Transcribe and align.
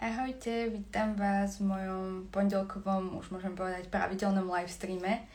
Ahojte, 0.00 0.72
vítam 0.72 1.12
vás 1.12 1.60
v 1.60 1.76
mojom 1.76 2.24
pondelkovom, 2.32 3.20
už 3.20 3.36
môžem 3.36 3.52
povedať, 3.52 3.84
pravidelnom 3.92 4.48
live 4.48 4.72
streame, 4.72 5.28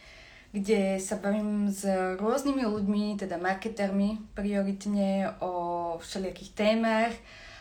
kde 0.50 0.98
sa 0.98 1.22
bavím 1.22 1.70
s 1.70 1.86
rôznymi 2.18 2.66
ľuďmi, 2.66 3.14
teda 3.14 3.38
marketermi 3.38 4.26
prioritne 4.34 5.38
o 5.38 5.54
všelijakých 6.02 6.52
témach. 6.58 7.14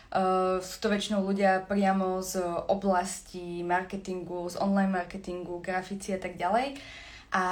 Uh, 0.09 0.57
sú 0.65 0.81
to 0.81 0.89
väčšinou 0.89 1.21
ľudia 1.21 1.69
priamo 1.69 2.25
z 2.25 2.41
oblasti 2.73 3.61
marketingu, 3.61 4.49
z 4.49 4.57
online 4.57 4.89
marketingu, 4.89 5.61
grafici 5.61 6.09
a 6.09 6.17
tak 6.17 6.41
ďalej. 6.41 6.73
A 7.37 7.45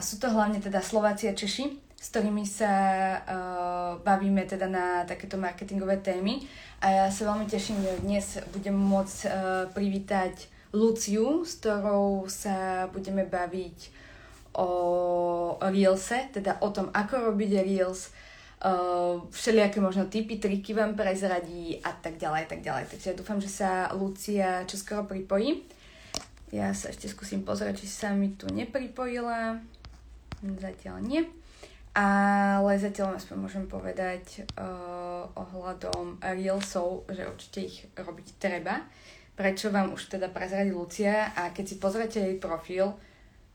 sú 0.00 0.16
to 0.16 0.32
hlavne 0.32 0.56
teda 0.56 0.80
Slováci 0.80 1.28
a 1.28 1.36
Češi, 1.36 1.85
s 1.96 2.12
ktorými 2.12 2.44
sa 2.44 2.72
uh, 3.18 3.90
bavíme 4.04 4.44
teda 4.44 4.68
na 4.68 5.02
takéto 5.08 5.40
marketingové 5.40 6.04
témy. 6.04 6.44
A 6.84 6.92
ja 6.92 7.04
sa 7.08 7.32
veľmi 7.32 7.48
teším, 7.48 7.80
že 7.80 8.04
dnes 8.04 8.26
budem 8.52 8.76
môcť 8.76 9.18
uh, 9.24 9.32
privítať 9.72 10.52
Luciu, 10.76 11.42
s 11.48 11.56
ktorou 11.58 12.28
sa 12.28 12.86
budeme 12.92 13.24
baviť 13.24 14.04
o 14.60 14.68
Reelse, 15.60 16.28
teda 16.36 16.60
o 16.60 16.68
tom, 16.68 16.92
ako 16.92 17.32
robiť 17.32 17.50
Reels, 17.64 18.12
uh, 18.60 19.24
všelijaké 19.32 19.80
možno 19.80 20.04
typy, 20.12 20.36
triky 20.36 20.76
vám 20.76 20.92
prezradí 20.92 21.80
a 21.80 21.96
tak 21.96 22.20
ďalej, 22.20 22.44
tak 22.44 22.60
ďalej. 22.60 22.92
Takže 22.92 23.16
dúfam, 23.16 23.40
že 23.40 23.48
sa 23.48 23.88
Lucia 23.96 24.68
čoskoro 24.68 25.08
pripojí. 25.08 25.64
Ja 26.52 26.76
sa 26.76 26.92
ešte 26.92 27.08
skúsim 27.08 27.42
pozrieť, 27.42 27.82
či 27.82 27.88
sa 27.88 28.12
mi 28.12 28.36
tu 28.36 28.46
nepripojila. 28.52 29.58
Zatiaľ 30.44 31.00
nie. 31.02 31.24
Ale 31.96 32.76
zatiaľ 32.76 33.16
aspoň 33.16 33.36
môžem 33.40 33.64
povedať 33.64 34.44
uh, 34.60 35.24
ohľadom 35.32 36.20
Reelsov, 36.20 37.08
že 37.08 37.24
určite 37.24 37.60
ich 37.64 37.88
robiť 37.96 38.36
treba. 38.36 38.84
Prečo 39.32 39.72
vám 39.72 39.96
už 39.96 40.12
teda 40.12 40.28
prezradí 40.28 40.76
Lucia 40.76 41.32
a 41.32 41.56
keď 41.56 41.64
si 41.64 41.76
pozrete 41.80 42.20
jej 42.20 42.36
profil, 42.36 42.92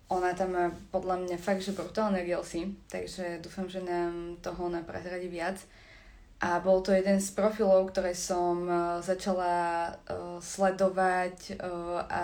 ona 0.10 0.34
tam 0.34 0.58
má 0.58 0.74
podľa 0.90 1.22
mňa 1.22 1.38
fakt, 1.38 1.62
že 1.62 1.78
brutálne 1.78 2.26
Reelsy, 2.26 2.74
takže 2.90 3.46
dúfam, 3.46 3.70
že 3.70 3.86
nám 3.86 4.42
toho 4.42 4.74
ona 4.74 4.82
prezradí 4.82 5.30
viac. 5.30 5.62
A 6.42 6.58
bol 6.58 6.82
to 6.82 6.90
jeden 6.98 7.22
z 7.22 7.30
profilov, 7.38 7.94
ktoré 7.94 8.18
som 8.18 8.66
uh, 8.66 8.98
začala 9.06 9.54
uh, 9.94 10.42
sledovať 10.42 11.62
uh, 11.62 12.02
a 12.10 12.24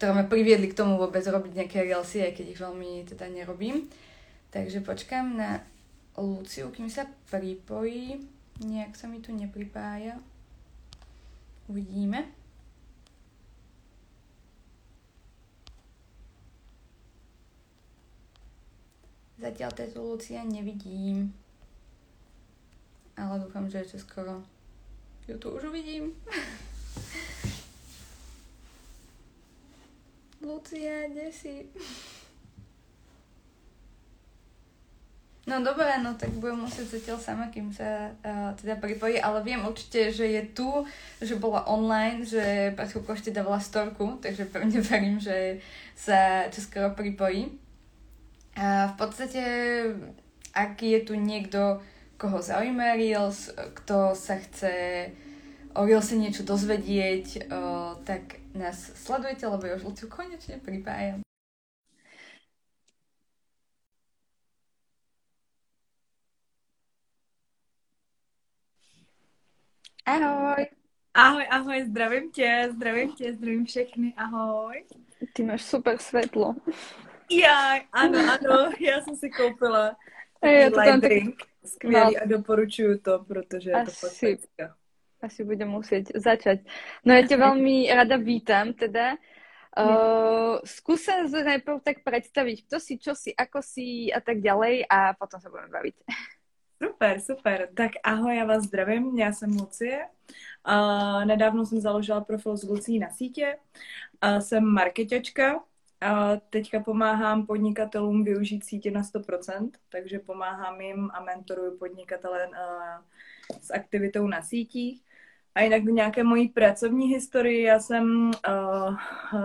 ktoré 0.00 0.16
ma 0.16 0.24
priviedli 0.24 0.72
k 0.72 0.80
tomu 0.80 0.96
vôbec 0.96 1.20
robiť 1.20 1.52
nejaké 1.60 1.84
Reelsy, 1.84 2.24
aj 2.24 2.40
keď 2.40 2.46
ich 2.56 2.60
veľmi 2.60 3.04
teda 3.04 3.28
nerobím. 3.28 3.84
Takže 4.52 4.84
počkám 4.84 5.32
na 5.32 5.64
Luciu, 6.12 6.68
kým 6.68 6.92
sa 6.92 7.08
pripojí. 7.32 8.20
Nejak 8.60 8.92
sa 8.92 9.08
mi 9.08 9.24
tu 9.24 9.32
nepripája. 9.32 10.20
Uvidíme. 11.72 12.28
Zatiaľ 19.40 19.72
této 19.72 20.04
Lucia 20.04 20.44
nevidím. 20.44 21.32
Ale 23.16 23.40
dúfam, 23.40 23.72
že 23.72 23.88
skoro 23.96 24.44
ju 25.24 25.40
tu 25.40 25.48
už 25.48 25.72
uvidím. 25.72 26.12
Lucia, 30.44 31.08
kde 31.08 31.32
si? 31.32 31.72
No 35.42 35.58
dobré, 35.58 35.98
no 35.98 36.14
tak 36.14 36.30
budem 36.38 36.62
musieť 36.62 37.02
zatiaľ 37.02 37.18
sama, 37.18 37.50
kým 37.50 37.74
sa 37.74 38.14
uh, 38.22 38.54
teda 38.54 38.78
pripojí, 38.78 39.18
ale 39.18 39.42
viem 39.42 39.58
určite, 39.58 40.14
že 40.14 40.22
je 40.22 40.42
tu, 40.54 40.86
že 41.18 41.34
bola 41.34 41.66
online, 41.66 42.22
že 42.22 42.70
pred 42.78 42.86
ešte 42.86 43.34
dávala 43.34 43.58
storku, 43.58 44.22
takže 44.22 44.46
pevne 44.46 44.78
verím, 44.86 45.18
že 45.18 45.58
sa 45.98 46.46
čoskoro 46.46 46.94
pripojí. 46.94 47.58
A 48.54 48.86
v 48.86 48.94
podstate, 48.94 49.42
ak 50.54 50.78
je 50.78 51.02
tu 51.02 51.18
niekto, 51.18 51.82
koho 52.22 52.38
zaujíma 52.38 52.94
Reels, 52.94 53.50
kto 53.82 54.14
sa 54.14 54.38
chce 54.38 55.10
o 55.74 55.82
Reelse 55.82 56.14
niečo 56.14 56.46
dozvedieť, 56.46 57.50
uh, 57.50 57.98
tak 58.06 58.38
nás 58.54 58.78
sledujte, 58.94 59.42
lebo 59.50 59.66
už 59.66 59.82
Luciu 59.82 60.06
konečne 60.06 60.62
pripájam. 60.62 61.26
Ahoj. 70.06 70.66
Ahoj, 71.14 71.46
ahoj, 71.50 71.84
zdravím 71.84 72.30
tě, 72.30 72.68
zdravím 72.72 73.12
tě, 73.12 73.32
zdravím 73.32 73.66
všechny, 73.66 74.14
ahoj. 74.16 74.84
Ty 75.32 75.42
máš 75.42 75.62
super 75.62 75.98
světlo. 75.98 76.54
Já, 77.30 77.80
ano, 77.92 78.18
ano, 78.18 78.72
já 78.80 79.00
jsem 79.00 79.16
si 79.16 79.30
koupila 79.30 79.96
je 80.46 80.70
to 80.70 80.76
tam 80.76 81.00
drink, 81.00 81.36
tak... 81.38 81.70
skvělý 81.70 82.18
a 82.18 82.26
doporučuju 82.26 82.98
to, 82.98 83.24
protože 83.24 83.70
je 83.70 83.84
to 83.84 84.06
asi, 84.06 84.38
asi 85.22 85.44
budem 85.44 85.68
muset 85.68 86.04
začať. 86.14 86.60
No 87.04 87.14
já 87.14 87.26
tě 87.26 87.36
velmi 87.36 87.94
rada 87.94 88.16
vítám, 88.16 88.72
teda. 88.72 89.16
Uh, 89.72 90.60
skús 90.68 91.00
sa 91.00 91.24
najprv 91.24 91.80
tak 91.80 92.04
predstaviť, 92.04 92.68
kto 92.68 92.76
si, 92.76 93.00
čo 93.00 93.16
si, 93.16 93.32
ako 93.32 93.64
si 93.64 94.12
a 94.12 94.20
tak 94.20 94.44
ďalej 94.44 94.84
a 94.84 95.16
potom 95.16 95.40
sa 95.40 95.48
budeme 95.48 95.72
baviť. 95.72 95.96
Super, 96.84 97.20
super. 97.20 97.68
Tak 97.74 97.90
ahoj, 98.04 98.36
já 98.36 98.44
vás 98.44 98.62
zdravím, 98.62 99.18
já 99.18 99.32
jsem 99.32 99.50
Lucie. 99.50 100.08
Nedávno 101.24 101.66
jsem 101.66 101.80
založila 101.80 102.20
profil 102.20 102.56
s 102.56 102.62
Lucí 102.62 102.98
na 102.98 103.10
sítě. 103.10 103.58
Jsem 104.38 104.64
marketačka. 104.64 105.54
Uh, 105.54 106.38
teďka 106.50 106.80
pomáhám 106.80 107.46
podnikatelům 107.46 108.24
využít 108.24 108.64
sítě 108.64 108.90
na 108.90 109.02
100%, 109.02 109.70
takže 109.88 110.18
pomáhám 110.18 110.80
jim 110.80 111.10
a 111.14 111.20
mentoruju 111.20 111.78
podnikatele 111.78 112.48
s 113.60 113.70
aktivitou 113.70 114.26
na 114.26 114.42
sítích. 114.42 115.02
A 115.54 115.60
jinak 115.60 115.82
v 115.82 115.90
nějaké 115.90 116.24
mojí 116.24 116.48
pracovní 116.48 117.06
historii, 117.06 117.62
já 117.62 117.80
jsem, 117.80 118.30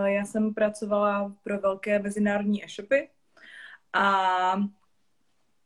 já 0.06 0.26
jsem 0.26 0.54
pracovala 0.54 1.36
pro 1.44 1.60
velké 1.60 2.00
mezinárodní 2.00 2.64
e-shopy 2.64 3.10
a 3.94 4.58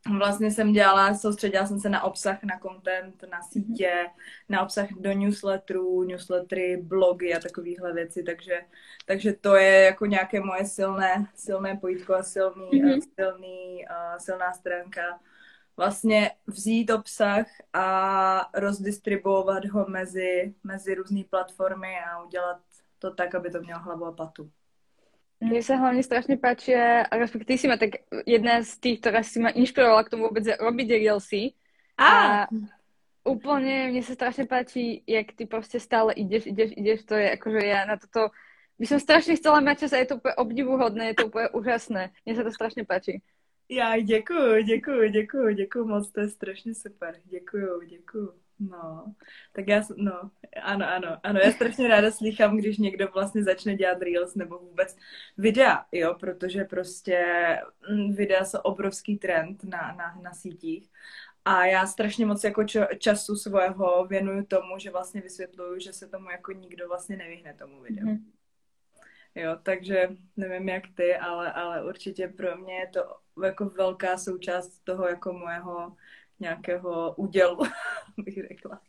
vlastně 0.10 0.52
jsem 0.52 0.72
dělala, 0.72 1.14
soustředila 1.14 1.66
jsem 1.66 1.80
se 1.80 1.90
na 1.90 2.04
obsah, 2.04 2.44
na 2.44 2.60
content, 2.60 3.24
na 3.32 3.42
sítě, 3.42 4.08
na 4.50 4.62
obsah 4.62 4.92
do 4.92 5.14
newsletterů, 5.14 6.04
newslettery, 6.04 6.78
blogy 6.78 7.34
a 7.34 7.40
takovéhle 7.40 7.94
věci, 7.94 8.24
takže, 8.24 8.62
takže 9.06 9.34
to 9.34 9.56
je 9.56 9.82
jako 9.82 10.06
nějaké 10.06 10.42
moje 10.42 10.66
silné, 10.66 11.28
silné 11.36 11.78
pojítko 11.78 12.14
a 12.14 12.24
silný, 12.24 12.72
mm-hmm. 12.72 13.02
silný, 13.20 13.86
uh, 13.90 14.18
silná 14.18 14.54
stránka. 14.54 15.20
Vlastně 15.78 16.32
vzít 16.48 16.90
obsah 16.90 17.46
a 17.74 18.50
rozdistribuovat 18.54 19.66
ho 19.66 19.86
mezi, 19.90 20.56
mezi 20.64 20.96
různé 20.96 21.24
platformy 21.30 21.96
a 22.12 22.24
udělat 22.24 22.62
to 23.00 23.12
tak, 23.12 23.36
aby 23.36 23.52
to 23.52 23.62
mělo 23.62 23.80
hlavu 23.80 24.06
a 24.06 24.12
patu. 24.12 24.52
Mne 25.42 25.62
sa 25.66 25.82
hlavne 25.82 26.06
strašne 26.06 26.38
páči, 26.38 26.78
respektíve 27.10 27.50
ty 27.50 27.56
si 27.58 27.66
ma 27.66 27.82
tak 27.82 28.06
jedna 28.30 28.62
z 28.62 28.78
tých, 28.78 29.02
ktorá 29.02 29.26
si 29.26 29.42
ma 29.42 29.50
inšpirovala 29.50 30.06
k 30.06 30.12
tomu 30.14 30.30
vôbec 30.30 30.46
robiť 30.46 30.88
Reelsy. 31.02 31.58
A, 31.98 32.06
a 32.06 32.50
úplne 33.26 33.90
mne 33.90 34.06
sa 34.06 34.14
strašne 34.14 34.46
páči, 34.46 35.02
jak 35.10 35.34
ty 35.34 35.50
proste 35.50 35.82
stále 35.82 36.14
ideš, 36.14 36.46
ideš, 36.46 36.78
ideš, 36.78 37.00
to 37.10 37.18
je 37.18 37.28
akože 37.34 37.62
ja 37.62 37.90
na 37.90 37.98
toto 37.98 38.30
by 38.82 38.86
som 38.90 38.98
strašne 38.98 39.38
chcela 39.38 39.62
mať 39.62 39.86
čas 39.86 39.94
a 39.94 40.02
je 40.02 40.10
to 40.10 40.18
úplne 40.18 40.38
obdivuhodné, 40.42 41.04
je 41.14 41.18
to 41.22 41.26
úplne 41.30 41.54
úžasné. 41.54 42.10
Mne 42.26 42.34
sa 42.34 42.46
to 42.46 42.50
strašne 42.50 42.82
páči. 42.82 43.22
Já 43.70 44.00
děkuju, 44.00 44.64
děkuju, 44.64 45.10
děkuju, 45.10 45.54
děkuju 45.54 45.86
moc, 45.86 46.12
to 46.12 46.22
je 46.22 46.30
strašně 46.30 46.76
super. 46.76 47.16
Děkuju, 47.26 47.82
děkuju. 47.82 48.34
No, 48.70 49.14
tak 49.54 49.68
já, 49.68 49.82
no, 49.98 50.32
ano, 50.64 50.90
ano, 50.90 51.18
ano, 51.24 51.40
já 51.40 51.52
strašně 51.52 51.88
ráda 51.88 52.12
slychám, 52.12 52.58
když 52.58 52.78
někdo 52.78 53.08
vlastně 53.08 53.44
začne 53.44 53.76
dělat 53.76 54.02
Reels 54.02 54.36
nebo 54.36 54.60
vůbec 54.60 54.96
videa, 55.38 55.86
jo, 55.92 56.16
protože 56.20 56.64
prostě 56.64 57.26
mm, 57.90 58.14
videa 58.14 58.46
jsou 58.46 58.60
obrovský 58.60 59.18
trend 59.18 59.64
na, 59.64 59.94
na, 59.98 60.20
na 60.22 60.34
sítích 60.34 60.90
a 61.46 61.66
já 61.66 61.88
strašně 61.88 62.26
moc 62.26 62.44
jako 62.44 62.64
času 62.98 63.36
svého 63.36 64.06
věnuju 64.06 64.46
tomu, 64.46 64.80
že 64.80 64.92
vlastně 64.92 65.22
vysvětluju, 65.22 65.80
že 65.80 65.94
se 65.94 66.08
tomu 66.08 66.30
jako 66.30 66.52
nikdo 66.52 66.88
vlastně 66.88 67.18
nevyhne 67.18 67.54
tomu 67.54 67.82
videu. 67.82 68.06
Mm-hmm. 68.06 68.24
Jo, 69.36 69.58
takže 69.64 70.10
nevím 70.38 70.70
jak 70.70 70.84
ty, 70.96 71.16
ale, 71.16 71.54
ale 71.54 71.86
určitě 71.86 72.28
pro 72.28 72.58
mě 72.58 72.74
je 72.74 72.88
to 72.88 73.16
jako 73.44 73.66
velká 73.66 74.18
součást 74.18 74.80
toho 74.84 75.08
jako 75.08 75.34
mojeho 75.34 75.96
nějakého 76.42 77.14
údělu, 77.16 77.64
bych 78.18 78.36
řekla. 78.48 78.82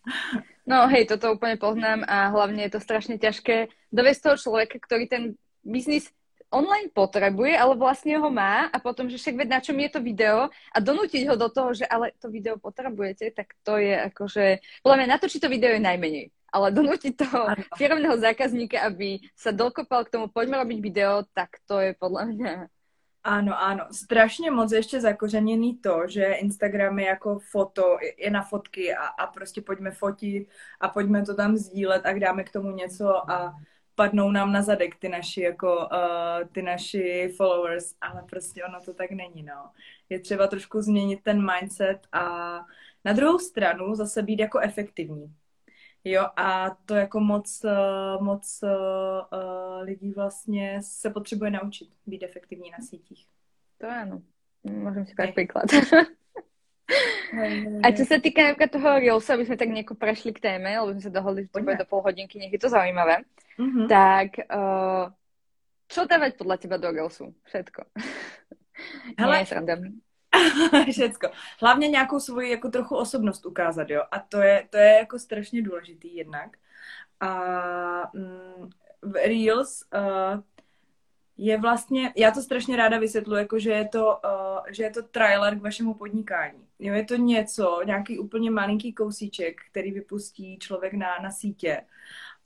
No 0.66 0.88
hej, 0.88 1.06
toto 1.06 1.32
úplně 1.32 1.56
poznám 1.56 2.04
a 2.08 2.26
hlavně 2.26 2.62
je 2.62 2.70
to 2.70 2.80
strašně 2.80 3.18
těžké 3.18 3.66
dovést 3.92 4.22
toho 4.22 4.36
člověka, 4.36 4.78
který 4.82 5.08
ten 5.08 5.34
biznis 5.64 6.10
online 6.52 6.88
potrebuje, 6.94 7.58
ale 7.58 7.76
vlastně 7.76 8.18
ho 8.18 8.30
má 8.30 8.68
a 8.68 8.78
potom, 8.78 9.10
že 9.10 9.16
však 9.16 9.34
na 9.34 9.60
čom 9.60 9.80
je 9.80 9.88
to 9.88 10.00
video 10.02 10.52
a 10.52 10.78
donútiť 10.80 11.28
ho 11.28 11.34
do 11.36 11.48
toho, 11.48 11.74
že 11.74 11.88
ale 11.88 12.12
to 12.20 12.28
video 12.28 12.60
potrebujete, 12.60 13.32
tak 13.32 13.56
to 13.64 13.80
je 13.80 13.96
akože, 14.12 14.60
podľa 14.84 14.96
mňa 14.96 15.06
natočiť 15.16 15.40
to 15.40 15.48
video 15.48 15.72
je 15.72 15.80
najmenej. 15.80 16.26
ale 16.52 16.68
donútiť 16.68 17.12
toho 17.16 17.48
ano. 17.48 17.64
firmného 17.80 18.16
zákazníka, 18.20 18.84
aby 18.84 19.24
sa 19.32 19.56
dokopal 19.56 20.04
k 20.04 20.12
tomu, 20.12 20.28
poďme 20.28 20.60
robiť 20.60 20.78
video, 20.84 21.24
tak 21.32 21.56
to 21.64 21.80
je 21.80 21.96
podľa 21.96 22.28
mňa 22.28 22.52
ano, 23.24 23.58
ano. 23.58 23.84
Strašně 23.92 24.50
moc 24.50 24.72
ještě 24.72 25.00
zakořeněný 25.00 25.78
to, 25.78 26.02
že 26.08 26.24
Instagram 26.24 26.98
je 26.98 27.06
jako 27.06 27.38
foto, 27.38 27.96
je 28.18 28.30
na 28.30 28.42
fotky 28.42 28.94
a, 28.94 29.06
a 29.06 29.26
prostě 29.26 29.62
pojďme 29.62 29.90
fotit 29.90 30.48
a 30.80 30.88
pojďme 30.88 31.24
to 31.24 31.34
tam 31.34 31.56
sdílet 31.56 32.06
a 32.06 32.18
dáme 32.18 32.44
k 32.44 32.52
tomu 32.52 32.70
něco 32.70 33.30
a 33.30 33.54
padnou 33.94 34.30
nám 34.30 34.52
na 34.52 34.62
zadek 34.62 34.96
ty 34.98 35.08
naši, 35.08 35.40
jako, 35.40 35.76
uh, 35.76 36.48
ty 36.52 36.62
naši 36.62 37.34
followers, 37.36 37.94
ale 38.00 38.22
prostě 38.30 38.64
ono 38.64 38.80
to 38.80 38.94
tak 38.94 39.10
není, 39.10 39.42
no. 39.42 39.70
Je 40.08 40.20
třeba 40.20 40.46
trošku 40.46 40.80
změnit 40.80 41.20
ten 41.22 41.52
mindset 41.52 41.98
a 42.12 42.54
na 43.04 43.12
druhou 43.12 43.38
stranu 43.38 43.94
zase 43.94 44.22
být 44.22 44.40
jako 44.40 44.58
efektivní. 44.58 45.34
Jo, 46.04 46.26
a 46.36 46.70
to 46.86 46.94
jako 46.94 47.20
moc, 47.20 47.64
eh, 47.64 48.22
moc 48.22 48.60
uh, 48.62 49.82
lidí 49.82 50.12
vlastně 50.12 50.78
se 50.82 51.10
potřebuje 51.10 51.50
naučit 51.50 51.88
být 52.06 52.22
efektivní 52.22 52.70
na 52.70 52.78
sítích. 52.86 53.26
To 53.78 53.88
ano. 53.88 54.22
Můžem 54.62 55.06
si 55.06 55.14
dát 55.14 55.30
příklad. 55.30 55.64
A 57.82 57.88
čo 57.96 58.04
sa 58.04 58.20
týka 58.20 58.44
napríklad 58.44 58.70
toho 58.76 59.00
Reelsa, 59.00 59.32
aby 59.32 59.48
sme 59.48 59.56
tak 59.56 59.72
nejako 59.72 59.96
prešli 59.96 60.36
k 60.36 60.44
téme, 60.44 60.68
lebo 60.76 60.92
sme 60.92 61.00
sa 61.08 61.14
dohodli, 61.14 61.48
že 61.48 61.52
to 61.54 61.64
bude 61.64 61.80
do 61.80 61.88
pol 61.88 62.04
hodinky, 62.04 62.36
nech 62.36 62.52
je 62.52 62.60
to 62.60 62.68
zaujímavé, 62.68 63.24
mm-hmm. 63.56 63.86
tak 63.88 64.44
uh, 64.52 65.08
čo 65.88 66.04
dávať 66.04 66.36
podľa 66.36 66.56
teba 66.60 66.76
do 66.76 66.92
Reelsu? 66.92 67.32
Všetko. 67.48 67.88
Hele, 69.20 69.36
Nie. 69.40 70.11
Všecko. 70.90 71.30
Hlavně 71.60 71.88
nějakou 71.88 72.20
svoji 72.20 72.50
jako 72.50 72.68
trochu 72.68 72.96
osobnost 72.96 73.46
ukázat, 73.46 73.90
jo. 73.90 74.02
A 74.10 74.18
to 74.18 74.40
je, 74.40 74.66
to 74.70 74.76
je 74.76 74.96
jako 74.98 75.18
strašně 75.18 75.62
důležitý 75.62 76.16
jednak. 76.16 76.56
A 77.20 78.10
mm, 78.14 78.70
Reels 79.14 79.84
uh, 79.94 80.40
je 81.36 81.58
vlastně, 81.58 82.12
já 82.16 82.30
to 82.30 82.42
strašně 82.42 82.76
ráda 82.76 82.98
vysvětlu, 82.98 83.36
jako 83.36 83.58
že 83.58 83.70
je 83.70 83.88
to, 83.88 84.06
uh, 84.06 84.66
že 84.70 84.82
je 84.82 84.90
to 84.90 85.02
trailer 85.02 85.58
k 85.58 85.62
vašemu 85.62 85.94
podnikání. 85.94 86.66
Jo, 86.78 86.94
je 86.94 87.04
to 87.04 87.16
něco, 87.16 87.80
nějaký 87.84 88.18
úplně 88.18 88.50
malinký 88.50 88.92
kousíček, 88.92 89.60
který 89.70 89.92
vypustí 89.92 90.58
člověk 90.58 90.92
na, 90.92 91.18
na 91.22 91.30
sítě 91.30 91.82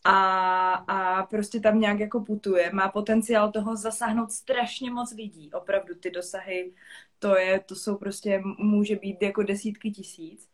a, 0.06 0.75
a 0.75 1.26
prostě 1.26 1.61
tam 1.61 1.81
nějak 1.81 2.00
jako 2.00 2.20
putuje. 2.20 2.70
Má 2.73 2.88
potenciál 2.88 3.53
toho 3.53 3.76
zasáhnout 3.76 4.32
strašně 4.32 4.91
moc 4.91 5.12
lidí. 5.14 5.50
Opravdu 5.53 5.94
ty 5.94 6.11
dosahy, 6.11 6.75
to 7.19 7.37
je, 7.37 7.61
to 7.61 7.75
jsou 7.76 7.97
prostě, 7.97 8.43
může 8.58 8.97
být 8.97 9.23
jako 9.23 9.43
desítky 9.43 9.91
tisíc. 9.91 10.49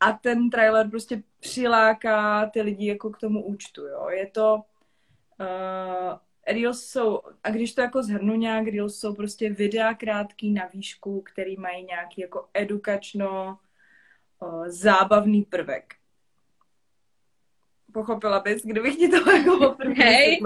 A 0.00 0.12
ten 0.12 0.50
trailer 0.50 0.90
prostě 0.90 1.22
přiláká 1.40 2.46
ty 2.46 2.62
lidi 2.62 2.86
jako 2.86 3.10
k 3.10 3.18
tomu 3.18 3.44
účtu, 3.44 3.82
jo. 3.86 4.08
Je 4.08 4.26
to, 4.26 4.54
uh, 5.40 6.18
Reels 6.46 6.86
jsou, 6.86 7.20
a 7.42 7.50
když 7.50 7.74
to 7.74 7.80
jako 7.80 8.02
zhrnu 8.02 8.34
nějak, 8.34 8.66
Reels 8.66 8.98
jsou 8.98 9.14
prostě 9.14 9.50
videa 9.50 9.94
krátký 9.94 10.52
na 10.52 10.66
výšku, 10.66 11.20
který 11.20 11.56
mají 11.56 11.84
nějaký 11.84 12.20
jako 12.20 12.48
edukačno 12.54 13.58
o, 14.38 14.62
zábavný 14.66 15.42
prvek. 15.42 15.94
Pochopila 17.96 18.44
bys, 18.44 18.60
kdybych 18.60 18.96
ti 18.96 19.08
to 19.08 19.30
jako 19.30 19.56
poprvé 19.56 19.94
Hej, 19.96 20.40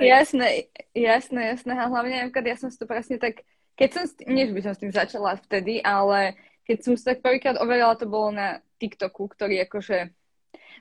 jasné, 0.00 0.68
jasné, 0.94 1.46
jasné. 1.46 1.72
A 1.80 1.86
hlavně, 1.88 2.16
napríklad, 2.16 2.44
ja 2.44 2.56
som 2.60 2.68
si 2.68 2.76
to 2.76 2.84
presne 2.84 3.16
tak, 3.16 3.40
keď 3.72 3.88
som, 3.92 4.04
nie, 4.28 4.44
že 4.44 4.52
by 4.52 4.60
som 4.60 4.74
s 4.76 4.82
tým 4.84 4.92
začala 4.92 5.40
vtedy, 5.40 5.80
ale 5.80 6.36
keď 6.68 6.84
som 6.84 6.92
si 6.92 7.04
tak 7.08 7.24
prvýkrát 7.24 7.56
overila, 7.56 7.96
to 7.96 8.04
bolo 8.04 8.36
na 8.36 8.60
TikToku, 8.76 9.32
ktorý 9.32 9.64
akože 9.64 10.12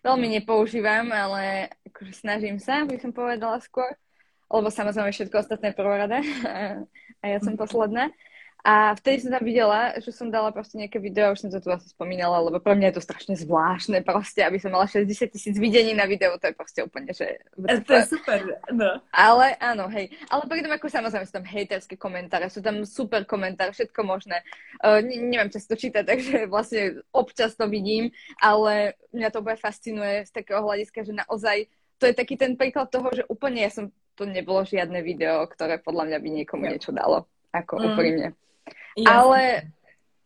veľmi 0.04 0.28
nepoužívam, 0.44 1.08
ale 1.08 1.72
akože 1.88 2.12
snažím 2.20 2.60
sa, 2.60 2.84
by 2.84 3.00
som 3.00 3.16
povedala 3.16 3.64
skôr 3.64 3.96
lebo 4.54 4.70
samozrejme 4.70 5.10
všetko 5.10 5.36
ostatné 5.42 5.74
prvorada 5.74 6.22
a 7.22 7.26
ja 7.26 7.38
som 7.42 7.58
posledná. 7.58 8.14
A 8.64 8.96
vtedy 8.96 9.20
som 9.20 9.36
tam 9.36 9.44
videla, 9.44 9.92
že 10.00 10.16
som 10.16 10.32
dala 10.32 10.48
proste 10.56 10.80
nejaké 10.80 10.96
video, 10.96 11.36
už 11.36 11.44
som 11.44 11.52
to 11.52 11.60
tu 11.60 11.68
asi 11.68 11.92
spomínala, 11.92 12.40
lebo 12.48 12.64
pre 12.64 12.80
mňa 12.80 12.90
je 12.90 12.96
to 12.96 13.04
strašne 13.04 13.36
zvláštne 13.36 14.00
proste, 14.08 14.40
aby 14.40 14.56
som 14.56 14.72
mala 14.72 14.88
60 14.88 15.04
tisíc 15.36 15.60
videní 15.60 15.92
na 15.92 16.08
video, 16.08 16.40
to 16.40 16.48
je 16.48 16.56
proste 16.56 16.80
úplne, 16.80 17.12
že... 17.12 17.44
To 17.60 17.92
je 17.92 18.08
super, 18.08 18.40
no. 18.72 19.04
Ale 19.12 19.60
áno, 19.60 19.92
hej. 19.92 20.16
Ale 20.32 20.48
potom 20.48 20.72
ako 20.72 20.88
samozrejme 20.88 21.28
sú 21.28 21.36
tam 21.36 21.44
hejterské 21.44 22.00
komentáre, 22.00 22.48
sú 22.48 22.64
tam 22.64 22.88
super 22.88 23.28
komentáre, 23.28 23.76
všetko 23.76 24.00
možné. 24.08 24.40
Uh, 24.80 25.04
ne, 25.04 25.20
neviem 25.20 25.52
často 25.52 25.76
čítať, 25.76 26.08
takže 26.16 26.48
vlastne 26.48 27.04
občas 27.12 27.60
to 27.60 27.68
vidím, 27.68 28.16
ale 28.40 28.96
mňa 29.12 29.28
to 29.28 29.44
bude 29.44 29.60
fascinuje 29.60 30.24
z 30.24 30.32
takého 30.32 30.64
hľadiska, 30.64 31.04
že 31.04 31.12
naozaj 31.12 31.68
to 32.00 32.08
je 32.08 32.16
taký 32.16 32.40
ten 32.40 32.56
príklad 32.56 32.88
toho, 32.88 33.12
že 33.12 33.28
úplne 33.28 33.60
ja 33.60 33.72
som 33.76 33.92
to 34.16 34.24
nebolo 34.24 34.64
žiadne 34.64 35.04
video, 35.04 35.44
ktoré 35.52 35.84
podľa 35.84 36.16
mňa 36.16 36.18
by 36.24 36.30
niekomu 36.32 36.64
niečo 36.72 36.96
dalo. 36.96 37.28
Ako 37.52 37.76
mm. 37.76 37.86
úprimne. 37.92 38.28
Jasne. 38.98 39.10
Ale 39.10 39.42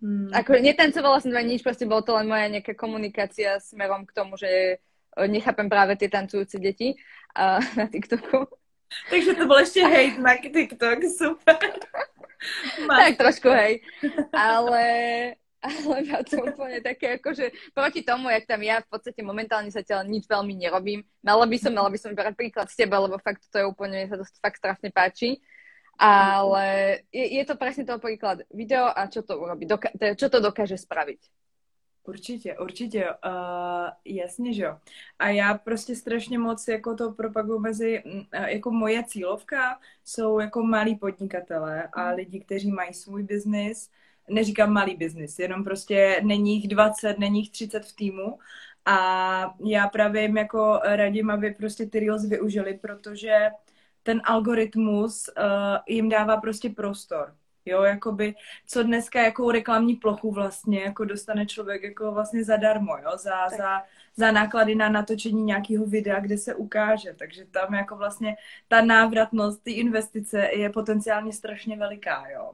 mm. 0.03 0.29
ako 0.33 0.51
netancovala 0.59 1.17
som 1.23 1.31
nič, 1.31 1.63
proste 1.63 1.87
bolo 1.87 2.03
to 2.03 2.13
len 2.15 2.27
moja 2.27 2.47
nejaká 2.51 2.75
komunikácia 2.75 3.57
smerom 3.63 4.03
k 4.03 4.15
tomu, 4.15 4.35
že 4.35 4.77
e, 4.77 5.25
nechápem 5.29 5.71
práve 5.71 5.95
tie 5.95 6.11
tancujúce 6.11 6.59
deti 6.59 6.95
uh, 7.35 7.61
na 7.79 7.87
TikToku. 7.87 8.47
Takže 9.11 9.35
to 9.35 9.43
bol 9.51 9.59
ešte 9.59 9.83
hejt 9.83 10.15
na 10.19 10.39
TikTok, 10.39 11.03
super. 11.11 11.59
tak 12.87 13.13
trošku 13.19 13.51
hej. 13.51 13.83
Ale 14.31 14.85
ale 15.57 16.05
ja 16.05 16.21
to 16.21 16.37
úplne 16.37 16.79
také, 16.85 17.17
akože 17.17 17.73
proti 17.73 18.05
tomu, 18.05 18.29
jak 18.29 18.45
tam 18.45 18.61
ja 18.61 18.79
v 18.79 18.89
podstate 18.93 19.25
momentálne 19.25 19.73
sa 19.73 19.81
ťa 19.81 20.05
nič 20.05 20.29
veľmi 20.29 20.53
nerobím. 20.53 21.01
Mala 21.25 21.49
by 21.49 21.57
som, 21.57 21.73
mala 21.73 21.89
by 21.89 21.97
som 21.97 22.13
vyberať 22.13 22.37
príklad 22.37 22.67
z 22.69 22.85
teba, 22.85 23.01
lebo 23.01 23.17
fakt 23.17 23.43
to 23.49 23.57
je 23.57 23.65
úplne, 23.65 24.05
sa 24.05 24.21
to 24.21 24.25
fakt 24.39 24.61
strašne 24.61 24.93
páči. 24.93 25.41
Ale 25.97 26.97
je, 27.11 27.25
je 27.35 27.43
to 27.45 27.55
presne 27.57 27.85
toho 27.85 27.97
príklad. 27.97 28.45
Video 28.53 28.85
a 28.85 29.09
čo 29.09 29.25
to 29.25 29.37
urobí, 29.41 29.65
doka- 29.65 29.93
čo 30.15 30.29
to 30.29 30.37
dokáže 30.39 30.77
spraviť. 30.77 31.19
Určitě, 32.07 32.57
určitě, 32.57 33.09
uh, 33.09 33.89
jasně, 34.05 34.53
že 34.53 34.63
jo. 34.63 34.77
A 35.19 35.29
já 35.29 35.57
prostě 35.57 35.95
strašně 35.95 36.39
moc 36.39 36.67
jako 36.67 36.95
to 36.95 37.11
propaguju 37.11 37.59
mezi, 37.59 38.03
jako 38.47 38.71
moje 38.71 39.03
cílovka 39.03 39.79
jsou 40.05 40.39
jako 40.39 40.63
malí 40.63 40.95
podnikatelé 40.95 41.87
a 41.93 42.01
hmm. 42.01 42.15
lidi, 42.15 42.39
kteří 42.39 42.71
mají 42.71 42.93
svůj 42.93 43.23
biznis, 43.23 43.91
neříkám 44.29 44.73
malý 44.73 44.95
biznis, 44.95 45.39
jenom 45.39 45.63
prostě 45.63 46.21
není 46.23 46.55
jich 46.55 46.67
20, 46.67 47.19
není 47.19 47.39
jich 47.39 47.51
30 47.51 47.85
v 47.85 47.95
týmu 47.95 48.39
a 48.85 49.55
já 49.65 49.87
právě 49.87 50.21
jim 50.21 50.37
jako 50.37 50.79
radím, 50.83 51.29
aby 51.29 51.51
prostě 51.51 51.85
ty 51.85 51.99
Reels 51.99 52.25
využili, 52.25 52.79
protože 52.81 53.49
ten 54.07 54.21
algoritmus 54.23 55.29
uh, 55.37 55.43
jim 55.87 56.09
dává 56.09 56.37
prostě 56.37 56.69
prostor. 56.69 57.35
Jo, 57.65 57.83
jakoby, 57.83 58.35
co 58.67 58.83
dneska, 58.83 59.21
jakou 59.21 59.51
reklamní 59.51 59.95
plochu 59.95 60.31
vlastně 60.31 60.81
jako 60.81 61.05
dostane 61.05 61.45
člověk 61.45 61.83
jako 61.83 62.11
vlastně 62.11 62.43
zadarmo, 62.43 62.97
jo, 62.97 63.11
za, 63.17 63.49
za, 63.57 63.83
za 64.15 64.31
náklady 64.31 64.75
na 64.75 64.89
natočení 64.89 65.43
nějakého 65.43 65.85
videa, 65.85 66.19
kde 66.19 66.37
se 66.37 66.55
ukáže. 66.55 67.13
Takže 67.19 67.45
tam 67.45 67.73
jako 67.73 67.95
vlastně 67.95 68.35
ta 68.67 68.81
návratnost, 68.81 69.63
ty 69.63 69.71
investice 69.71 70.49
je 70.55 70.69
potenciálně 70.69 71.33
strašně 71.33 71.77
veliká, 71.77 72.29
jo. 72.29 72.53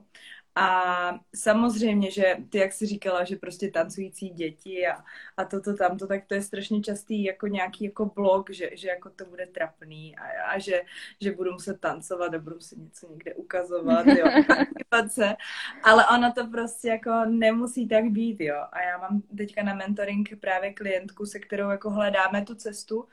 A 0.56 1.20
samozřejmě, 1.36 2.12
že 2.12 2.38
ty, 2.50 2.58
jak 2.58 2.74
jsi 2.74 2.86
říkala, 2.86 3.24
že 3.24 3.36
prostě 3.36 3.72
tancující 3.72 4.30
děti 4.30 4.88
a, 4.88 5.04
a 5.38 5.46
toto 5.46 5.74
tamto, 5.74 6.08
tak 6.08 6.26
to 6.26 6.34
je 6.34 6.42
strašně 6.42 6.82
častý 6.82 7.24
jako 7.24 7.48
nějaký 7.48 7.86
jako 7.86 8.06
blog, 8.06 8.50
že, 8.50 8.70
že 8.74 8.88
jako 8.88 9.10
to 9.10 9.26
bude 9.26 9.46
trapný 9.48 10.16
a, 10.18 10.44
a 10.50 10.60
že, 10.60 10.82
že 11.22 11.32
budu 11.32 11.52
muset 11.52 11.80
tancovat 11.80 12.34
a 12.34 12.40
budu 12.40 12.60
se 12.60 12.76
něco 12.76 13.08
někde 13.10 13.34
ukazovat, 13.34 14.06
jo, 14.08 14.26
se. 15.08 15.36
Ale 15.84 16.06
ono 16.08 16.32
to 16.34 16.48
prostě 16.48 16.88
jako 16.88 17.12
nemusí 17.26 17.88
tak 17.88 18.06
být, 18.06 18.42
jo. 18.42 18.64
A 18.72 18.82
já 18.82 18.98
mám 18.98 19.22
teďka 19.38 19.64
na 19.64 19.74
mentoring 19.74 20.30
právě 20.40 20.74
klientku, 20.74 21.26
se 21.26 21.40
kterou 21.40 21.70
jako 21.70 21.90
hledáme 21.90 22.42
tu 22.42 22.56
cestu 22.56 23.08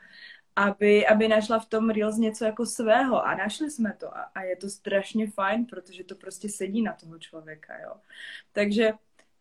aby, 0.55 1.07
aby 1.07 1.27
našla 1.27 1.59
v 1.59 1.65
tom 1.65 1.89
Reels 1.89 2.17
něco 2.17 2.45
jako 2.45 2.65
svého 2.65 3.25
a 3.25 3.35
našli 3.35 3.71
jsme 3.71 3.93
to 3.99 4.17
a, 4.17 4.21
a 4.21 4.41
je 4.41 4.55
to 4.55 4.69
strašně 4.69 5.31
fajn, 5.31 5.65
protože 5.65 6.03
to 6.03 6.15
prostě 6.15 6.49
sedí 6.49 6.81
na 6.81 6.93
toho 6.93 7.19
člověka, 7.19 7.79
jo. 7.79 7.93
Takže 8.51 8.93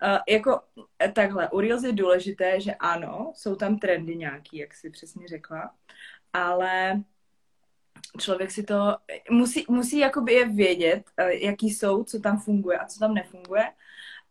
Uh, 0.03 0.19
jako 0.29 0.61
eh, 1.03 1.13
takhle, 1.13 1.49
u 1.51 1.61
Reels 1.61 1.83
je 1.83 1.93
důležité, 1.93 2.61
že 2.61 2.75
ano, 2.75 3.33
jsou 3.37 3.57
tam 3.57 3.79
trendy 3.79 4.17
nějaký, 4.17 4.57
jak 4.57 4.75
si 4.75 4.91
přesně 4.91 5.29
řekla, 5.29 5.75
ale 6.33 7.03
člověk 8.19 8.51
si 8.51 8.63
to 8.63 8.97
musí, 9.31 9.65
musí 9.69 9.99
jakoby 9.99 10.33
je 10.33 10.49
vědět, 10.49 11.11
uh, 11.23 11.29
jaký 11.29 11.71
jsou, 11.71 12.05
co 12.05 12.21
tam 12.21 12.41
funguje 12.41 12.79
a 12.79 12.87
co 12.87 12.99
tam 12.99 13.15
nefunguje 13.15 13.73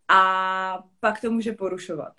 a 0.08 0.84
pak 1.00 1.22
to 1.22 1.32
může 1.32 1.52
porušovat. 1.52 2.14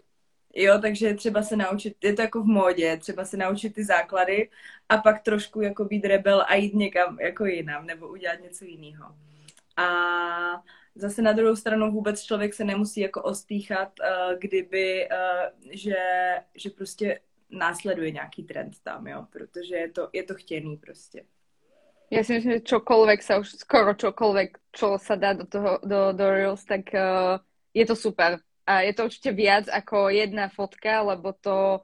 Jo, 0.54 0.78
takže 0.82 1.14
třeba 1.14 1.42
se 1.42 1.56
naučit, 1.56 2.04
je 2.04 2.12
to 2.12 2.22
jako 2.22 2.42
v 2.42 2.46
módě, 2.46 2.96
třeba 2.96 3.24
se 3.24 3.36
naučit 3.36 3.74
ty 3.74 3.84
základy 3.84 4.50
a 4.88 4.98
pak 4.98 5.22
trošku 5.22 5.60
jako 5.60 5.84
být 5.84 6.04
rebel 6.04 6.44
a 6.48 6.54
jít 6.54 6.74
někam 6.74 7.18
jako 7.20 7.44
jinam 7.44 7.86
nebo 7.86 8.08
udělat 8.08 8.40
něco 8.40 8.64
jiného. 8.64 9.14
A 9.76 9.88
zase 10.94 11.22
na 11.22 11.32
druhou 11.32 11.56
stranu 11.56 11.90
vůbec 11.90 12.22
člověk 12.22 12.54
se 12.54 12.64
nemusí 12.64 13.00
jako 13.00 13.22
ostýchat, 13.22 13.92
uh, 14.00 14.38
kdyby, 14.38 15.08
uh, 15.08 15.70
že, 15.70 15.96
že 16.54 16.70
prostě 16.70 17.20
následuje 17.50 18.10
nějaký 18.10 18.42
trend 18.42 18.74
tam, 18.82 19.06
jo, 19.06 19.26
protože 19.30 19.74
je 19.76 19.90
to, 19.90 20.08
je 20.12 20.22
to 20.22 20.34
chtěný 20.34 20.76
prostě. 20.76 21.24
Ja 22.10 22.26
si 22.26 22.34
myslím, 22.34 22.58
že 22.58 22.66
čokoľvek 22.66 23.22
sa 23.22 23.38
už, 23.38 23.54
skoro 23.62 23.94
čokoľvek, 23.94 24.74
čo 24.74 24.98
sa 24.98 25.14
dá 25.14 25.30
do 25.30 25.46
toho, 25.46 25.78
do, 25.86 26.10
do 26.10 26.26
Reels, 26.26 26.66
tak 26.66 26.90
uh, 26.90 27.38
je 27.70 27.86
to 27.86 27.94
super. 27.94 28.42
A 28.68 28.84
je 28.86 28.92
to 28.92 29.08
určite 29.08 29.30
viac 29.32 29.66
ako 29.66 30.12
jedna 30.12 30.48
fotka, 30.52 31.02
lebo 31.02 31.32
to 31.32 31.80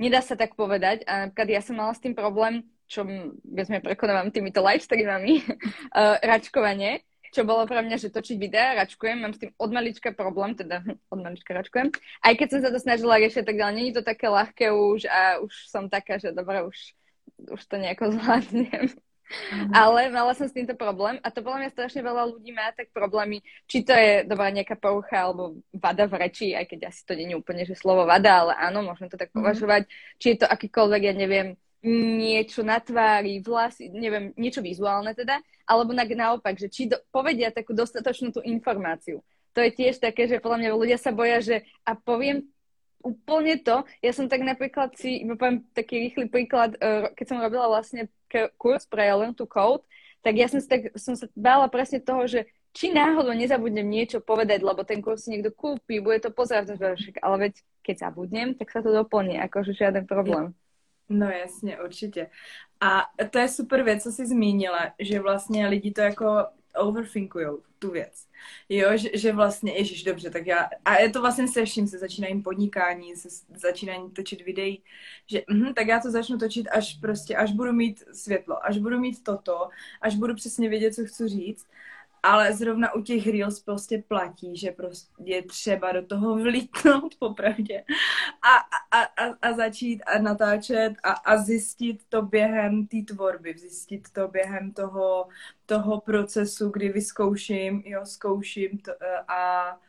nedá 0.00 0.24
sa 0.24 0.34
tak 0.34 0.56
povedať. 0.56 1.04
A 1.04 1.28
napríklad 1.28 1.48
ja 1.48 1.60
som 1.60 1.76
mala 1.76 1.92
s 1.92 2.02
tým 2.02 2.16
problém, 2.16 2.64
čo 2.90 3.06
viac 3.46 3.70
prekonávam 3.84 4.34
týmito 4.34 4.58
live 4.64 4.82
streamami, 4.82 5.46
uh, 5.94 6.18
račkovanie, 6.30 7.06
čo 7.30 7.46
bolo 7.46 7.62
pre 7.62 7.78
mňa, 7.86 7.96
že 8.02 8.10
točiť 8.10 8.36
videa, 8.36 8.74
račkujem, 8.74 9.22
mám 9.22 9.34
s 9.34 9.38
tým 9.38 9.54
od 9.54 9.70
malička 9.70 10.10
problém, 10.10 10.58
teda 10.58 10.82
od 11.14 11.18
malička 11.22 11.54
račkujem. 11.54 11.94
Aj 12.26 12.34
keď 12.34 12.48
som 12.50 12.60
sa 12.66 12.70
to 12.74 12.82
snažila 12.82 13.22
riešiť, 13.22 13.46
tak 13.46 13.56
ďalej, 13.56 13.74
není 13.78 13.90
to 13.94 14.02
také 14.02 14.26
ľahké 14.26 14.74
už 14.74 15.06
a 15.06 15.38
už 15.38 15.52
som 15.70 15.86
taká, 15.86 16.18
že 16.18 16.34
dobre, 16.34 16.66
už, 16.66 16.78
už 17.54 17.60
to 17.70 17.76
nejako 17.78 18.10
zvládnem. 18.18 18.90
Ale 19.70 20.10
mala 20.10 20.34
som 20.34 20.50
s 20.50 20.54
týmto 20.54 20.74
problém 20.74 21.22
a 21.22 21.30
to 21.30 21.42
podľa 21.42 21.66
mňa 21.66 21.70
strašne 21.70 22.02
veľa 22.02 22.24
ľudí 22.34 22.50
má 22.50 22.74
tak 22.74 22.90
problémy, 22.90 23.42
či 23.70 23.86
to 23.86 23.94
je 23.94 24.26
dobrá 24.26 24.50
nejaká 24.50 24.74
porucha 24.74 25.30
alebo 25.30 25.62
vada 25.70 26.10
v 26.10 26.18
reči, 26.18 26.54
aj 26.54 26.66
keď 26.66 26.90
asi 26.90 27.06
to 27.06 27.14
nie 27.14 27.30
je 27.30 27.38
úplne, 27.38 27.62
že 27.62 27.78
slovo 27.78 28.02
vada, 28.06 28.42
ale 28.46 28.52
áno, 28.58 28.82
môžeme 28.82 29.06
to 29.06 29.20
tak 29.20 29.30
mhm. 29.30 29.36
považovať. 29.38 29.82
Mm. 29.86 29.90
Či 30.18 30.26
je 30.34 30.38
to 30.42 30.46
akýkoľvek, 30.50 31.02
ja 31.06 31.14
neviem, 31.14 31.48
niečo 32.20 32.60
na 32.60 32.76
tvári, 32.76 33.40
vlasy, 33.40 33.88
neviem, 33.88 34.36
niečo 34.36 34.60
vizuálne 34.60 35.16
teda, 35.16 35.40
alebo 35.64 35.96
na, 35.96 36.04
naopak, 36.04 36.60
že 36.60 36.68
či 36.68 36.92
do, 36.92 37.00
povedia 37.08 37.48
takú 37.48 37.72
dostatočnú 37.72 38.36
tú 38.36 38.44
informáciu. 38.44 39.24
To 39.56 39.64
je 39.64 39.72
tiež 39.72 39.98
také, 39.98 40.28
že 40.28 40.38
podľa 40.38 40.58
mňa 40.62 40.70
ľudia 40.76 40.98
sa 41.00 41.10
boja, 41.10 41.40
že 41.40 41.64
a 41.82 41.96
poviem 41.96 42.46
úplne 43.00 43.56
to. 43.60 43.84
Ja 44.04 44.12
som 44.12 44.28
tak 44.28 44.40
napríklad 44.44 44.96
si, 44.96 45.24
poviem 45.24 45.64
taký 45.72 46.08
rýchly 46.08 46.28
príklad, 46.28 46.76
keď 47.16 47.26
som 47.28 47.42
robila 47.42 47.68
vlastne 47.68 48.08
kurz 48.56 48.86
pre 48.86 49.10
Learn 49.10 49.34
to 49.34 49.48
Code, 49.48 49.82
tak 50.20 50.36
ja 50.36 50.46
som, 50.48 50.60
tak, 50.60 50.92
som 51.00 51.16
sa 51.16 51.26
bála 51.32 51.68
presne 51.72 52.00
toho, 52.00 52.28
že 52.28 52.44
či 52.70 52.92
náhodou 52.94 53.34
nezabudnem 53.34 53.88
niečo 53.88 54.22
povedať, 54.22 54.62
lebo 54.62 54.84
ten 54.84 55.02
kurz 55.02 55.26
si 55.26 55.34
niekto 55.34 55.50
kúpi, 55.50 55.98
bude 55.98 56.22
to 56.22 56.30
pozerať, 56.30 56.78
ale 57.18 57.36
veď 57.48 57.54
keď 57.82 57.96
zabudnem, 57.98 58.54
tak 58.54 58.70
sa 58.70 58.84
to 58.84 58.92
doplní, 58.92 59.40
akože 59.42 59.72
žiaden 59.74 60.06
problém. 60.06 60.54
No 61.08 61.30
jasně, 61.30 61.78
určitě. 61.78 62.30
A 62.80 63.02
to 63.30 63.38
je 63.38 63.48
super 63.48 63.82
věc, 63.82 64.02
co 64.02 64.12
jsi 64.12 64.26
zmínila, 64.26 64.94
že 65.00 65.20
vlastně 65.20 65.66
lidi 65.66 65.90
to 65.90 66.00
jako 66.00 66.46
overthinkujou 66.76 67.62
tu 67.78 67.90
věc. 67.90 68.26
Jo, 68.68 68.96
že, 68.96 69.08
že 69.14 69.32
vlastně, 69.32 69.72
ježiš, 69.72 70.04
dobře, 70.04 70.30
tak 70.30 70.46
já, 70.46 70.68
a 70.84 70.98
je 70.98 71.10
to 71.10 71.20
vlastně 71.20 71.48
se 71.48 71.64
vším, 71.64 71.86
se 71.86 71.98
začínají 71.98 72.42
podnikání, 72.42 73.16
se 73.16 73.28
začínají 73.56 74.10
točit 74.10 74.44
videí, 74.44 74.82
že 75.26 75.42
mm, 75.50 75.74
tak 75.74 75.86
já 75.86 76.00
to 76.00 76.10
začnu 76.10 76.38
točit 76.38 76.68
až 76.68 76.94
prostě, 76.94 77.36
až 77.36 77.52
budu 77.52 77.72
mít 77.72 78.04
světlo, 78.12 78.66
až 78.66 78.78
budu 78.78 78.98
mít 79.00 79.24
toto, 79.24 79.68
až 80.00 80.14
budu 80.14 80.34
přesně 80.34 80.68
vědět, 80.68 80.94
co 80.94 81.04
chci 81.04 81.28
říct 81.28 81.66
ale 82.22 82.52
zrovna 82.52 82.94
u 82.94 83.02
těch 83.02 83.26
reels 83.26 83.60
prostě 83.60 84.04
platí, 84.08 84.56
že 84.56 84.70
prostě 84.70 85.12
je 85.24 85.42
třeba 85.42 85.92
do 85.92 86.06
toho 86.06 86.34
vlítnout 86.34 87.14
popravdě 87.18 87.84
a, 88.42 88.56
a, 88.98 89.02
a, 89.02 89.36
a 89.42 89.52
začít 89.52 90.02
a 90.02 90.18
natáčet 90.18 90.92
a, 91.02 91.10
a 91.10 91.36
zjistit 91.36 92.02
to 92.08 92.22
během 92.22 92.86
té 92.86 92.96
tvorby, 93.08 93.54
zjistit 93.58 94.10
to 94.12 94.28
během 94.28 94.72
toho, 94.72 95.28
toho 95.66 96.00
procesu, 96.00 96.68
kdy 96.70 96.88
vyzkouším, 96.88 97.82
jo, 97.86 98.06
zkouším 98.06 98.78
to, 98.78 98.90
e, 99.02 99.18
a, 99.28 99.80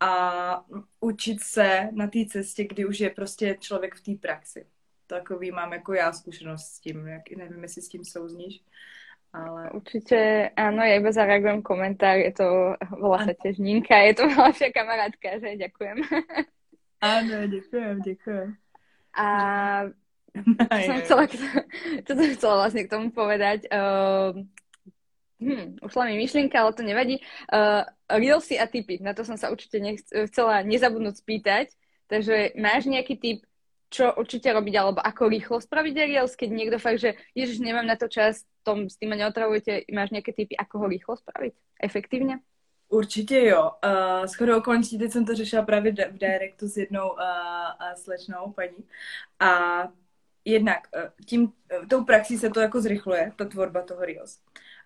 a 0.00 0.64
učit 1.00 1.42
se 1.42 1.88
na 1.92 2.06
té 2.06 2.18
cestě, 2.26 2.64
kdy 2.64 2.86
už 2.86 3.00
je 3.00 3.10
prostě 3.10 3.56
člověk 3.60 3.94
v 3.94 4.02
té 4.02 4.14
praxi. 4.14 4.66
Takový 5.06 5.50
mám 5.50 5.72
jako 5.72 5.92
já 5.94 6.12
zkušenost 6.12 6.66
s 6.66 6.80
tím, 6.80 7.06
jak, 7.06 7.30
nevím, 7.30 7.62
jestli 7.62 7.82
s 7.82 7.88
tím 7.88 8.04
souzníš. 8.04 8.62
Ale... 9.28 9.70
Určite 9.76 10.50
áno, 10.56 10.80
ja 10.80 10.96
iba 10.96 11.12
zareagujem 11.12 11.60
komentár, 11.60 12.16
je 12.16 12.32
to, 12.32 12.74
volá 12.96 13.28
sa 13.28 13.34
tiež 13.36 13.60
Ninka, 13.60 14.00
je 14.08 14.14
to 14.16 14.24
vaša 14.32 14.72
kamarátka, 14.72 15.36
že 15.36 15.60
ďakujem. 15.60 16.00
Áno, 17.04 17.34
ďakujem, 17.46 17.94
ďakujem. 18.02 18.48
A 19.14 19.26
čo 20.72 20.80
som, 20.86 20.96
chcela, 21.02 21.24
čo 22.06 22.12
som 22.14 22.26
chcela 22.34 22.54
vlastne 22.64 22.82
k 22.86 22.92
tomu 22.92 23.08
povedať, 23.12 23.68
uh, 23.68 24.32
hm, 25.42 25.82
ušla 25.82 26.02
mi 26.08 26.14
myšlienka, 26.24 26.56
ale 26.58 26.72
to 26.74 26.82
nevadí. 26.86 27.20
Uh, 27.50 27.84
Reelsy 28.08 28.56
a 28.56 28.64
typy, 28.64 29.02
na 29.02 29.12
to 29.12 29.22
som 29.26 29.36
sa 29.36 29.52
určite 29.52 29.78
nechc- 29.82 30.12
chcela 30.32 30.64
nezabudnúť 30.64 31.16
spýtať, 31.20 31.66
takže 32.08 32.56
máš 32.56 32.88
nejaký 32.88 33.14
typ 33.20 33.38
čo 33.90 34.12
určite 34.16 34.52
robiť, 34.52 34.74
alebo 34.76 35.00
ako 35.00 35.28
rýchlo 35.28 35.60
spraviť 35.60 35.94
Reels, 35.96 36.36
keď 36.36 36.48
niekto 36.50 36.78
fakt, 36.78 37.00
že 37.00 37.16
ježiš, 37.34 37.58
nemám 37.58 37.86
na 37.86 37.96
to 37.96 38.08
čas, 38.08 38.44
tom 38.62 38.90
s 38.90 38.96
tým 38.96 39.10
neotravujete, 39.10 39.88
máš 39.92 40.10
nějaké 40.10 40.32
typy, 40.32 40.56
ako 40.56 40.78
ho 40.78 40.86
rýchlo 40.88 41.16
spravit? 41.16 41.54
Efektivně? 41.82 42.38
Určitě 42.88 43.46
jo. 43.46 43.70
Uh, 43.84 44.26
shodou 44.26 44.58
okolností, 44.58 44.98
teď 44.98 45.12
jsem 45.12 45.26
to 45.26 45.34
řešila 45.34 45.62
právě 45.62 45.92
v 45.92 46.18
directu 46.18 46.68
s 46.68 46.76
jednou 46.76 47.08
uh, 47.08 47.94
slečnou 47.94 48.52
paní. 48.56 48.84
A 49.40 49.82
jednak 50.44 50.78
uh, 50.96 51.02
tím, 51.26 51.42
uh, 51.42 51.86
tou 51.88 52.04
praxí 52.04 52.38
se 52.38 52.50
to 52.50 52.60
jako 52.60 52.80
zrychluje, 52.80 53.32
ta 53.36 53.44
tvorba 53.44 53.82
toho 53.82 54.04
Reels. 54.04 54.38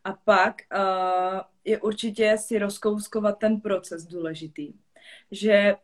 A 0.04 0.12
pak 0.12 0.54
uh, 0.74 1.40
je 1.64 1.80
určitě 1.80 2.38
si 2.38 2.58
rozkouskovat 2.58 3.38
ten 3.38 3.60
proces 3.60 4.06
důležitý. 4.06 4.72
Že 5.30 5.76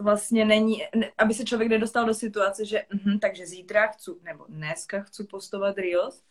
vlastně 0.00 0.44
není, 0.44 0.82
aby 1.18 1.34
se 1.34 1.44
člověk 1.44 1.70
nedostal 1.70 2.06
do 2.06 2.14
situace, 2.14 2.64
že 2.64 2.82
uh, 2.94 3.18
takže 3.20 3.46
zítra 3.46 3.86
chci, 3.86 4.10
nebo 4.22 4.46
dneska 4.48 5.00
chci 5.00 5.24
postovat 5.24 5.78
Reels, 5.78 6.22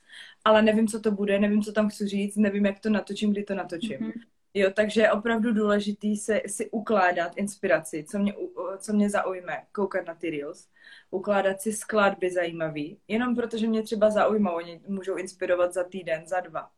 ale 0.46 0.62
nevím, 0.62 0.88
co 0.88 1.00
to 1.00 1.12
bude, 1.12 1.40
nevím, 1.40 1.64
co 1.64 1.72
tam 1.72 1.90
chci 1.90 2.08
říct, 2.08 2.36
nevím, 2.36 2.66
jak 2.66 2.80
to 2.80 2.90
natočím, 2.90 3.32
kdy 3.32 3.44
to 3.44 3.56
natočím. 3.56 4.00
Mm-hmm. 4.00 4.22
Jo, 4.54 4.72
takže 4.76 5.02
je 5.02 5.12
opravdu 5.12 5.54
důležitý 5.54 6.18
se, 6.18 6.42
si 6.48 6.70
ukládat 6.70 7.38
inspiraci, 7.38 8.06
co 8.10 8.20
mě, 8.20 8.34
co 8.78 8.94
mě 8.94 9.10
zaujme, 9.10 9.64
koukat 9.72 10.06
na 10.06 10.16
ty 10.16 10.30
reels, 10.30 10.68
ukládat 11.12 11.62
si 11.62 11.74
skladby 11.74 12.32
zajímavý, 12.32 13.00
jenom 13.08 13.36
protože 13.36 13.68
mě 13.68 13.84
třeba 13.84 14.10
zaujmou, 14.10 14.52
oni 14.52 14.82
můžou 14.88 15.16
inspirovat 15.16 15.74
za 15.74 15.84
týden, 15.84 16.28
za 16.28 16.40
dva. 16.40 16.70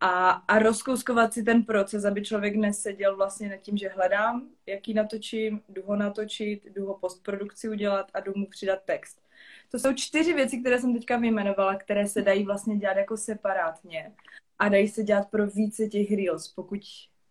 A, 0.00 0.30
a 0.30 0.58
rozkouskovat 0.58 1.32
si 1.32 1.42
ten 1.42 1.62
proces, 1.64 2.04
aby 2.04 2.22
člověk 2.22 2.56
neseděl 2.56 3.16
vlastně 3.16 3.48
nad 3.48 3.56
tím, 3.56 3.76
že 3.76 3.88
hledám, 3.88 4.48
jaký 4.66 4.94
natočím, 4.94 5.62
jdu 5.68 5.82
ho 5.82 5.96
natočit, 5.96 6.64
jdu 6.64 6.86
ho 6.86 6.98
postprodukci 6.98 7.68
udělat 7.68 8.10
a 8.14 8.20
jdu 8.20 8.32
mu 8.36 8.46
přidat 8.46 8.78
text. 8.84 9.22
To 9.70 9.78
jsou 9.78 9.92
čtyři 9.94 10.32
věci, 10.32 10.60
které 10.60 10.80
jsem 10.80 10.94
teďka 10.94 11.16
vyjmenovala, 11.16 11.76
které 11.76 12.08
se 12.08 12.22
dají 12.22 12.44
vlastně 12.44 12.76
dělat 12.76 12.96
jako 12.96 13.16
separátně 13.16 14.12
a 14.58 14.68
dají 14.68 14.88
se 14.88 15.02
dělat 15.02 15.30
pro 15.30 15.46
více 15.46 15.86
těch 15.86 16.10
reels, 16.10 16.48
pokud 16.48 16.80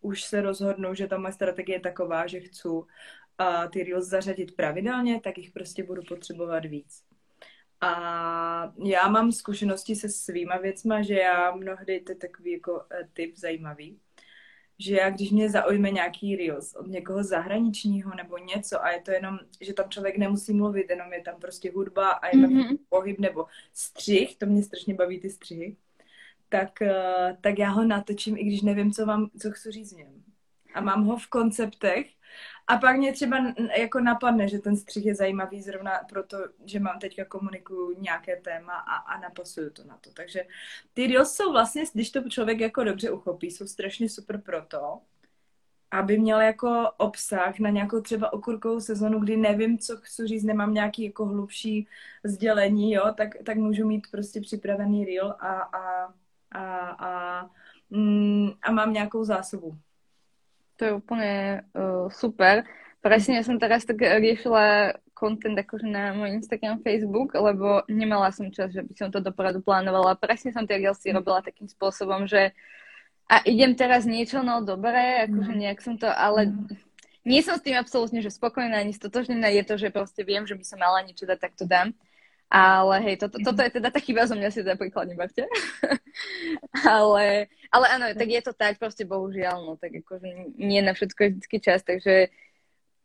už 0.00 0.22
se 0.24 0.40
rozhodnou, 0.40 0.94
že 0.94 1.06
ta 1.06 1.18
moje 1.18 1.32
strategie 1.32 1.76
je 1.76 1.80
taková, 1.80 2.26
že 2.26 2.40
chci 2.40 2.68
uh, 2.68 2.84
ty 3.72 3.84
reels 3.84 4.06
zařadit 4.06 4.56
pravidelně, 4.56 5.20
tak 5.20 5.38
jich 5.38 5.50
prostě 5.50 5.82
budu 5.82 6.02
potřebovat 6.08 6.64
víc. 6.64 7.09
A 7.80 8.72
já 8.84 9.08
mám 9.08 9.32
zkušenosti 9.32 9.96
se 9.96 10.08
svýma 10.08 10.56
věcma, 10.56 11.02
že 11.02 11.14
já 11.14 11.50
mnohdy, 11.50 12.00
to 12.00 12.12
je 12.12 12.16
takový 12.16 12.52
jako 12.52 12.72
uh, 12.72 12.80
typ 13.12 13.36
zajímavý, 13.36 13.98
že 14.78 14.96
já, 14.96 15.10
když 15.10 15.30
mě 15.30 15.50
zaujme 15.50 15.90
nějaký 15.90 16.36
reels 16.36 16.74
od 16.74 16.86
někoho 16.86 17.24
zahraničního 17.24 18.14
nebo 18.14 18.38
něco 18.38 18.84
a 18.84 18.90
je 18.90 19.00
to 19.00 19.10
jenom, 19.10 19.38
že 19.60 19.74
tam 19.74 19.90
člověk 19.90 20.16
nemusí 20.18 20.52
mluvit, 20.52 20.90
jenom 20.90 21.12
je 21.12 21.22
tam 21.22 21.40
prostě 21.40 21.72
hudba 21.74 22.10
a 22.10 22.26
je 22.26 22.32
tam 22.32 22.50
mm-hmm. 22.50 22.78
pohyb 22.88 23.18
nebo 23.18 23.46
střih, 23.72 24.36
to 24.36 24.46
mě 24.46 24.62
strašně 24.62 24.94
baví 24.94 25.20
ty 25.20 25.30
střihy, 25.30 25.76
tak, 26.48 26.82
eh, 26.82 27.36
tak 27.40 27.58
já 27.58 27.70
ho 27.70 27.84
natočím, 27.84 28.36
i 28.36 28.44
když 28.44 28.62
nevím, 28.62 28.92
co, 28.92 29.06
vám, 29.06 29.30
co 29.40 29.50
chci 29.50 29.70
říct 29.70 29.92
v 29.92 29.96
něm. 29.96 30.29
A 30.74 30.80
mám 30.80 31.04
ho 31.04 31.16
v 31.16 31.26
konceptech 31.26 32.06
a 32.66 32.76
pak 32.76 32.96
mě 32.96 33.12
třeba 33.12 33.36
jako 33.78 34.00
napadne, 34.00 34.48
že 34.48 34.58
ten 34.58 34.76
střih 34.76 35.06
je 35.06 35.14
zajímavý 35.14 35.62
zrovna 35.62 35.90
proto, 36.08 36.38
že 36.64 36.80
mám 36.80 36.98
teďka 36.98 37.24
komunikuju 37.24 38.00
nějaké 38.00 38.36
téma 38.36 38.72
a, 38.74 38.96
a 38.96 39.20
napasuju 39.20 39.70
to 39.70 39.84
na 39.84 39.98
to. 40.00 40.10
Takže 40.10 40.46
ty 40.94 41.06
reels 41.06 41.32
jsou 41.32 41.52
vlastně, 41.52 41.84
když 41.94 42.10
to 42.10 42.28
člověk 42.28 42.60
jako 42.60 42.84
dobře 42.84 43.10
uchopí, 43.10 43.50
jsou 43.50 43.66
strašně 43.66 44.08
super 44.08 44.40
proto, 44.40 45.00
aby 45.90 46.18
měl 46.18 46.40
jako 46.40 46.90
obsah 46.96 47.58
na 47.58 47.70
nějakou 47.70 48.00
třeba 48.00 48.32
okurkovou 48.32 48.80
sezonu, 48.80 49.20
kdy 49.20 49.36
nevím, 49.36 49.78
co 49.78 49.96
chci 49.96 50.26
říct, 50.26 50.44
nemám 50.44 50.74
nějaký 50.74 51.04
jako 51.04 51.26
hlubší 51.26 51.88
sdělení, 52.24 52.92
jo, 52.92 53.14
tak, 53.16 53.28
tak 53.44 53.56
můžu 53.56 53.86
mít 53.86 54.06
prostě 54.10 54.40
připravený 54.40 55.04
reel 55.04 55.36
a, 55.40 55.60
a, 55.60 56.14
a, 56.50 56.88
a, 56.90 57.50
mm, 57.90 58.50
a 58.62 58.70
mám 58.72 58.92
nějakou 58.92 59.24
zásobu 59.24 59.78
to 60.80 60.88
je 60.88 60.96
úplne 60.96 61.60
uh, 61.76 62.08
super. 62.08 62.64
Presne 63.04 63.44
som 63.44 63.60
teraz 63.60 63.84
tak 63.84 64.00
riešila 64.00 64.96
content 65.12 65.52
akože 65.52 65.84
na 65.84 66.16
môj 66.16 66.40
Instagram, 66.40 66.80
Facebook, 66.80 67.36
lebo 67.36 67.84
nemala 67.92 68.32
som 68.32 68.48
čas, 68.48 68.72
že 68.72 68.80
by 68.80 68.92
som 68.96 69.08
to 69.12 69.20
dopredu 69.20 69.60
plánovala. 69.60 70.16
Presne 70.16 70.56
som 70.56 70.64
tie 70.64 70.80
reelsy 70.80 71.12
robila 71.12 71.44
takým 71.44 71.68
spôsobom, 71.68 72.24
že 72.24 72.56
a 73.28 73.44
idem 73.44 73.76
teraz 73.76 74.08
niečo, 74.08 74.40
no 74.40 74.64
dobré, 74.64 75.28
akože 75.28 75.52
mhm. 75.52 75.60
nejak 75.60 75.78
som 75.84 75.94
to, 76.00 76.08
ale 76.08 76.50
mm. 76.50 76.74
nie 77.28 77.44
som 77.44 77.60
s 77.60 77.62
tým 77.62 77.78
absolútne, 77.78 78.24
že 78.24 78.32
spokojná, 78.32 78.80
ani 78.80 78.96
stotožnená 78.96 79.52
je 79.54 79.62
to, 79.62 79.78
že 79.78 79.94
proste 79.94 80.24
viem, 80.26 80.48
že 80.48 80.56
by 80.56 80.64
som 80.66 80.80
mala 80.80 81.04
niečo 81.04 81.28
dať, 81.28 81.38
tak 81.38 81.52
to 81.54 81.68
dám. 81.68 81.94
Ale 82.50 82.98
hej, 83.00 83.16
toto, 83.16 83.38
toto 83.38 83.62
je 83.62 83.70
teda 83.78 83.94
tá 83.94 84.02
chyba 84.02 84.26
zo 84.26 84.34
mňa 84.34 84.50
si 84.50 84.66
teda 84.66 84.74
príklad 84.74 85.06
neberte. 85.06 85.46
ale, 86.82 87.46
ale 87.70 87.86
áno, 87.94 88.10
tak 88.10 88.26
je 88.26 88.42
to 88.42 88.52
tak 88.52 88.78
prostě 88.78 89.06
bohužiaľ, 89.06 89.66
no 89.66 89.72
tak 89.78 89.94
akože 90.02 90.58
nie 90.58 90.82
na 90.82 90.92
všetko 90.92 91.22
je 91.22 91.28
vždycky 91.30 91.56
čas, 91.60 91.82
takže... 91.82 92.26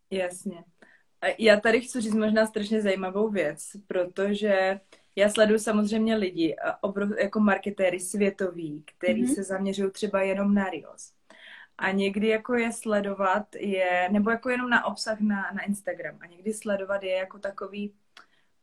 Jasně. 0.09 0.63
Já 1.37 1.59
tady 1.59 1.81
chci 1.81 2.01
říct 2.01 2.15
možná 2.15 2.45
strašně 2.45 2.81
zajímavou 2.81 3.29
věc, 3.29 3.77
protože 3.87 4.79
já 5.15 5.29
sleduju 5.29 5.59
samozřejmě 5.59 6.15
lidi, 6.15 6.55
obrov, 6.81 7.09
jako 7.19 7.39
marketéry 7.39 7.99
světoví, 7.99 8.83
který 8.97 9.23
mm-hmm. 9.23 9.35
se 9.35 9.43
zaměřují 9.43 9.91
třeba 9.91 10.21
jenom 10.21 10.53
na 10.53 10.69
Reels. 10.69 11.13
A 11.77 11.91
někdy 11.91 12.27
jako 12.27 12.53
je 12.53 12.71
sledovat 12.71 13.55
je, 13.55 14.09
nebo 14.11 14.29
jako 14.29 14.49
jenom 14.49 14.69
na 14.69 14.85
obsah 14.85 15.19
na, 15.19 15.51
na 15.53 15.61
Instagram. 15.61 16.17
A 16.21 16.25
někdy 16.25 16.53
sledovat 16.53 17.03
je 17.03 17.11
jako 17.11 17.39
takový, 17.39 17.93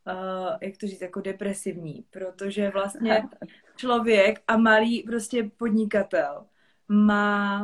uh, 0.07 0.57
jak 0.61 0.77
to 0.77 0.87
říct, 0.87 1.01
jako 1.01 1.21
depresivní, 1.21 2.05
protože 2.09 2.69
vlastně 2.69 3.23
člověk 3.75 4.43
a 4.47 4.57
malý 4.57 5.03
prostě 5.03 5.51
podnikatel 5.57 6.45
má 6.87 7.63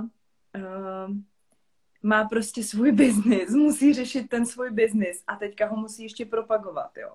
uh, 0.56 1.16
má 2.04 2.26
prostě 2.26 2.64
svůj 2.64 2.92
biznis, 2.92 3.50
musí 3.50 3.94
řešit 3.94 4.30
ten 4.30 4.46
svůj 4.46 4.72
biznis 4.72 5.24
a 5.28 5.36
teďka 5.36 5.68
ho 5.68 5.76
musí 5.76 6.04
ještě 6.04 6.26
propagovat, 6.26 6.98
jo. 6.98 7.14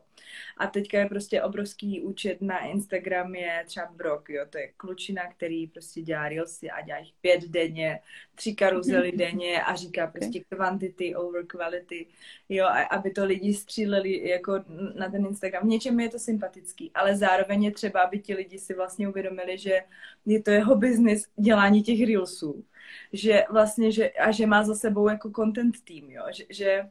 A 0.56 0.66
teďka 0.66 0.98
je 0.98 1.06
prostě 1.06 1.42
obrovský 1.42 2.00
účet 2.00 2.42
na 2.42 2.58
Instagram 2.58 3.34
je 3.34 3.64
třeba 3.66 3.86
Brok, 3.96 4.30
jo, 4.30 4.44
to 4.50 4.58
je 4.58 4.68
klučina, 4.76 5.22
který 5.32 5.66
prostě 5.66 6.02
dělá 6.02 6.28
reelsy 6.28 6.70
a 6.70 6.80
dělá 6.80 6.98
jich 6.98 7.12
pět 7.20 7.44
denně, 7.44 8.00
tři 8.34 8.54
karuzely 8.54 9.08
mhm. 9.08 9.18
denně 9.18 9.62
a 9.62 9.74
říká 9.74 10.06
prostě 10.06 10.40
quantity 10.48 11.14
over 11.14 11.46
quality, 11.46 12.06
jo, 12.48 12.64
a 12.64 12.82
aby 12.82 13.10
to 13.10 13.24
lidi 13.24 13.54
stříleli 13.54 14.28
jako 14.28 14.52
na 14.94 15.10
ten 15.10 15.26
Instagram. 15.26 15.62
V 15.62 15.66
něčem 15.66 16.00
je 16.00 16.08
to 16.08 16.18
sympatický, 16.18 16.90
ale 16.94 17.16
zároveň 17.16 17.64
je 17.64 17.70
třeba, 17.70 18.00
aby 18.00 18.18
ti 18.18 18.34
lidi 18.34 18.58
si 18.58 18.74
vlastně 18.74 19.08
uvědomili, 19.08 19.58
že 19.58 19.80
je 20.26 20.42
to 20.42 20.50
jeho 20.50 20.74
biznis 20.74 21.26
dělání 21.36 21.82
těch 21.82 22.06
reelsů 22.06 22.64
že 23.12 23.44
vlastně, 23.50 23.92
že, 23.92 24.10
a 24.10 24.30
že 24.30 24.46
má 24.46 24.64
za 24.64 24.74
sebou 24.74 25.08
jako 25.08 25.30
content 25.30 25.84
tým, 25.84 26.10
jo, 26.10 26.22
že, 26.32 26.44
že 26.50 26.88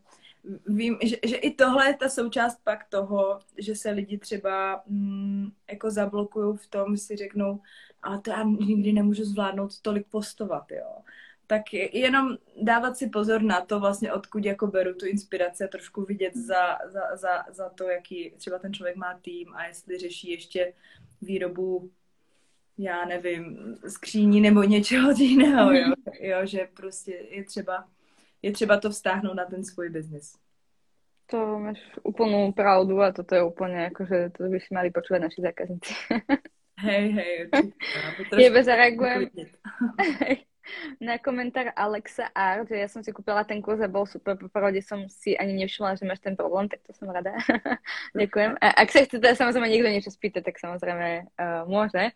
vím, 0.67 0.97
že, 1.03 1.17
že 1.25 1.35
i 1.35 1.51
tohle 1.51 1.87
je 1.87 1.97
ta 1.97 2.09
součást 2.09 2.59
pak 2.63 2.89
toho, 2.89 3.39
že 3.57 3.75
se 3.75 3.89
lidi 3.91 4.17
třeba 4.17 4.83
mm, 4.87 5.51
jako 5.71 5.91
zablokují 5.91 6.57
v 6.57 6.67
tom, 6.67 6.97
si 6.97 7.15
řeknou, 7.15 7.59
ale 8.03 8.21
to 8.21 8.31
já 8.31 8.43
nikdy 8.43 8.93
nemůžu 8.93 9.23
zvládnout 9.23 9.81
tolik 9.81 10.07
postovat, 10.07 10.71
jo. 10.71 10.97
Tak 11.47 11.73
jenom 11.73 12.37
dávat 12.61 12.97
si 12.97 13.09
pozor 13.09 13.41
na 13.41 13.61
to 13.61 13.79
vlastně, 13.79 14.13
odkud 14.13 14.45
jako 14.45 14.67
beru 14.67 14.93
tu 14.93 15.05
inspiraci 15.05 15.63
a 15.63 15.67
trošku 15.67 16.05
vidět 16.05 16.35
za, 16.35 16.77
za, 16.85 17.15
za, 17.15 17.43
za 17.51 17.69
to, 17.69 17.89
jaký 17.89 18.33
třeba 18.37 18.59
ten 18.59 18.73
člověk 18.73 18.95
má 18.95 19.19
tým 19.21 19.53
a 19.55 19.65
jestli 19.65 19.97
řeší 19.97 20.31
ještě 20.31 20.73
výrobu 21.21 21.91
já 22.77 23.05
nevím, 23.05 23.75
skříní 23.87 24.41
nebo 24.41 24.63
něčeho 24.63 25.11
jiného, 25.11 25.71
jo? 25.73 25.87
Mhm. 25.87 25.95
jo, 26.19 26.45
že 26.45 26.67
prostě 26.73 27.11
je 27.29 27.43
třeba, 27.43 27.87
je 28.41 28.51
třeba 28.51 28.79
to 28.79 28.89
vztáhnout 28.89 29.33
na 29.33 29.45
ten 29.45 29.63
svůj 29.63 29.89
biznis. 29.89 30.33
To 31.25 31.59
máš 31.59 31.79
úplnou 32.03 32.51
pravdu 32.51 33.01
a 33.01 33.11
toto 33.11 33.35
je 33.35 33.43
úplně 33.43 33.75
jako, 33.75 34.05
že 34.05 34.29
to 34.37 34.43
by 34.43 34.59
si 34.59 34.73
mali 34.73 34.91
počúvať 34.91 35.21
naši 35.21 35.41
zákazníci. 35.41 35.93
Hej, 36.77 37.11
hej, 37.11 37.49
určitě. 37.53 38.41
Jebe 38.41 38.63
zareagujem 38.63 39.29
na 41.01 41.17
komentár 41.17 41.71
Alexa 41.75 42.23
Art, 42.35 42.67
že 42.69 42.79
ja 42.79 42.87
som 42.87 43.03
si 43.03 43.11
kúpila 43.11 43.43
ten 43.43 43.61
kurz 43.61 43.83
a 43.83 43.91
bol 43.91 44.07
super, 44.07 44.39
po 44.39 44.47
pravde 44.47 44.79
som 44.79 45.05
si 45.11 45.35
ani 45.35 45.53
nevšimla, 45.59 45.99
že 45.99 46.07
máš 46.07 46.23
ten 46.23 46.35
problém, 46.39 46.71
tak 46.71 46.79
to 46.87 46.95
som 46.95 47.11
rada. 47.11 47.35
Ďakujem. 48.15 48.57
A 48.63 48.67
ak 48.79 48.89
sa 48.91 49.03
chcete 49.03 49.35
samozrejme 49.35 49.67
niekto 49.67 49.91
niečo 49.91 50.11
spýtať, 50.11 50.43
tak 50.43 50.55
samozrejme 50.59 51.35
uh, 51.35 51.67
môže. 51.67 52.15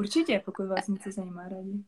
Určitě, 0.00 0.42
pokud 0.44 0.66
vás 0.66 0.88
něco 0.88 1.12
zajímá 1.12 1.48
rádi. 1.48 1.84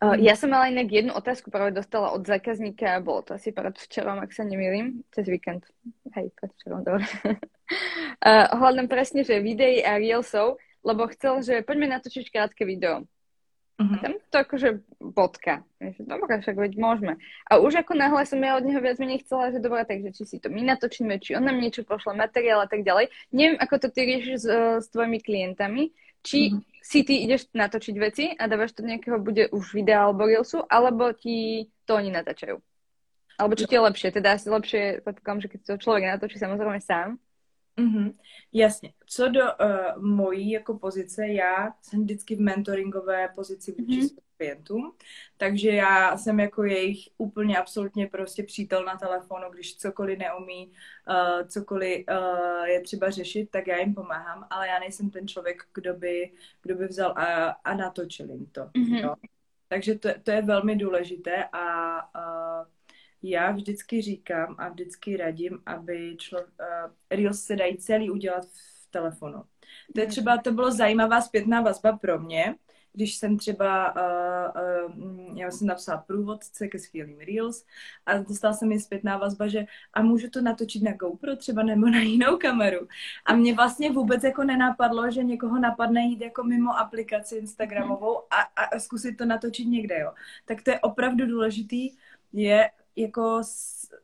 Uh, 0.00 0.14
ja 0.16 0.38
som 0.38 0.54
mala 0.54 0.70
inak 0.70 0.86
jednu 0.86 1.12
otázku 1.12 1.50
práve 1.50 1.74
dostala 1.74 2.14
od 2.14 2.22
zákazníka, 2.22 3.02
bolo 3.02 3.26
to 3.26 3.34
asi 3.34 3.50
včerom, 3.50 4.22
ak 4.22 4.30
sa 4.32 4.46
nemýlim, 4.46 5.02
cez 5.10 5.26
víkend. 5.26 5.66
Hej, 6.14 6.30
včerom, 6.38 6.86
dobre. 6.86 7.04
uh, 7.26 8.46
hľadám 8.54 8.86
presne, 8.86 9.26
že 9.26 9.42
videí 9.42 9.82
a 9.82 9.98
reelsov, 9.98 10.62
lebo 10.86 11.10
chcel, 11.10 11.42
že 11.42 11.66
poďme 11.66 11.90
natočiť 11.90 12.32
krátke 12.32 12.62
video. 12.62 13.02
Uh-huh. 13.82 13.92
A 13.92 13.94
tam 13.98 14.14
to 14.30 14.36
akože 14.40 14.68
bodka. 15.02 15.66
Dobre, 16.00 16.38
však 16.38 16.54
veď 16.56 16.72
môžeme. 16.78 17.18
A 17.50 17.58
už 17.58 17.82
ako 17.82 17.98
náhle 17.98 18.22
som 18.30 18.38
ja 18.38 18.56
od 18.56 18.64
neho 18.64 18.78
viac 18.78 18.96
menej 19.02 19.26
chcela, 19.26 19.50
že 19.50 19.58
dobre, 19.58 19.82
takže 19.84 20.14
či 20.16 20.22
si 20.22 20.36
to 20.38 20.54
my 20.54 20.64
natočíme, 20.64 21.18
či 21.18 21.34
on 21.34 21.44
nám 21.44 21.58
niečo 21.58 21.82
pošle, 21.82 22.14
materiál 22.14 22.62
a 22.62 22.70
tak 22.70 22.86
ďalej. 22.86 23.10
Neviem, 23.34 23.58
ako 23.58 23.74
to 23.84 23.88
ty 23.90 24.06
riešiš 24.06 24.36
s, 24.38 24.48
s 24.80 24.86
tvojimi 24.94 25.18
klientami, 25.18 25.92
či 26.22 26.54
uh-huh 26.54 26.69
si 26.82 27.04
ty 27.04 27.22
ideš 27.24 27.52
natočiť 27.54 27.94
veci 28.00 28.24
a 28.32 28.48
dávaš 28.48 28.72
to 28.72 28.82
nejakého, 28.82 29.20
bude 29.20 29.48
už 29.52 29.74
videa 29.74 30.04
alebo 30.04 30.26
reelsu, 30.26 30.64
alebo 30.64 31.12
ti 31.12 31.68
to 31.84 31.94
oni 31.94 32.10
natáčajú. 32.10 32.56
Alebo 33.40 33.56
čo 33.56 33.64
ti 33.64 33.76
je 33.76 33.80
lepšie? 33.80 34.12
Teda 34.12 34.36
asi 34.36 34.52
lepšie, 34.52 35.00
že 35.40 35.48
keď 35.48 35.60
to 35.66 35.76
člověk 35.76 36.04
natočí 36.04 36.38
samozřejmě 36.38 36.80
sám. 36.80 37.18
Mm-hmm, 37.76 38.14
jasně. 38.52 38.92
Co 39.06 39.28
do 39.28 39.40
uh, 39.40 40.02
mojí 40.02 40.50
jako 40.50 40.78
pozice, 40.78 41.26
já 41.26 41.74
jsem 41.82 42.00
vždycky 42.00 42.36
v 42.36 42.40
mentoringové 42.40 43.28
pozici 43.28 43.72
vůči 43.72 44.00
mm-hmm 44.00 44.16
klientům. 44.40 44.92
Takže 45.36 45.70
já 45.70 46.16
jsem 46.16 46.40
jako 46.40 46.64
jejich 46.64 47.08
úplně 47.16 47.58
absolutně 47.58 48.06
prostě 48.06 48.42
přítel 48.42 48.84
na 48.84 48.96
telefonu, 48.96 49.50
když 49.50 49.76
cokoliv 49.76 50.18
neumí, 50.18 50.72
uh, 51.08 51.48
cokoliv 51.48 52.04
uh, 52.08 52.64
je 52.64 52.80
třeba 52.80 53.10
řešit, 53.10 53.50
tak 53.50 53.66
já 53.66 53.76
jim 53.76 53.94
pomáhám, 53.94 54.46
ale 54.50 54.68
já 54.68 54.78
nejsem 54.78 55.10
ten 55.10 55.28
člověk, 55.28 55.62
kdo 55.74 55.94
by, 55.94 56.32
kdo 56.62 56.74
by 56.74 56.86
vzal 56.86 57.10
a, 57.10 57.48
a 57.48 57.74
natočil 57.74 58.30
jim 58.30 58.46
to. 58.46 58.60
Mm-hmm. 58.60 59.02
Jo? 59.02 59.14
Takže 59.68 59.98
to, 59.98 60.08
to 60.22 60.30
je 60.30 60.42
velmi 60.42 60.76
důležité 60.76 61.44
a 61.52 61.96
uh, 62.14 62.66
já 63.22 63.50
vždycky 63.50 64.02
říkám 64.02 64.54
a 64.58 64.68
vždycky 64.68 65.16
radím, 65.16 65.62
aby 65.66 66.16
člo, 66.18 66.40
uh, 66.40 66.46
Reels 67.10 67.44
se 67.44 67.56
dají 67.56 67.76
celý 67.76 68.10
udělat 68.10 68.44
v 68.44 68.90
telefonu. 68.90 69.42
To 69.94 70.00
je 70.00 70.06
třeba, 70.06 70.38
to 70.38 70.52
bylo 70.52 70.70
zajímavá 70.70 71.20
zpětná 71.20 71.60
vazba 71.60 71.92
pro 71.92 72.18
mě, 72.18 72.54
když 72.92 73.16
jsem 73.16 73.38
třeba, 73.38 73.94
uh, 73.96 74.94
uh, 74.94 75.38
já 75.38 75.50
jsem 75.50 75.66
napsala 75.66 75.98
průvodce 75.98 76.68
ke 76.68 76.78
skvělým 76.78 77.18
Reels 77.18 77.64
a 78.06 78.18
dostala 78.18 78.54
jsem 78.54 78.68
mi 78.68 78.80
zpětná 78.80 79.16
vazba, 79.16 79.48
že 79.48 79.64
a 79.94 80.02
můžu 80.02 80.30
to 80.30 80.40
natočit 80.40 80.82
na 80.82 80.92
GoPro 80.92 81.36
třeba 81.36 81.62
nebo 81.62 81.86
na 81.86 82.00
jinou 82.00 82.36
kameru. 82.36 82.88
A 83.26 83.34
mě 83.36 83.54
vlastně 83.54 83.90
vůbec 83.90 84.24
jako 84.24 84.44
nenapadlo, 84.44 85.10
že 85.10 85.24
někoho 85.24 85.58
napadne 85.58 86.00
jít 86.00 86.20
jako 86.20 86.44
mimo 86.44 86.78
aplikaci 86.78 87.36
Instagramovou 87.36 88.18
a, 88.18 88.62
a 88.62 88.78
zkusit 88.78 89.16
to 89.16 89.24
natočit 89.24 89.68
někde, 89.68 89.98
jo. 89.98 90.12
Tak 90.44 90.62
to 90.62 90.70
je 90.70 90.80
opravdu 90.80 91.26
důležitý, 91.26 91.90
je 92.32 92.70
jako 92.96 93.42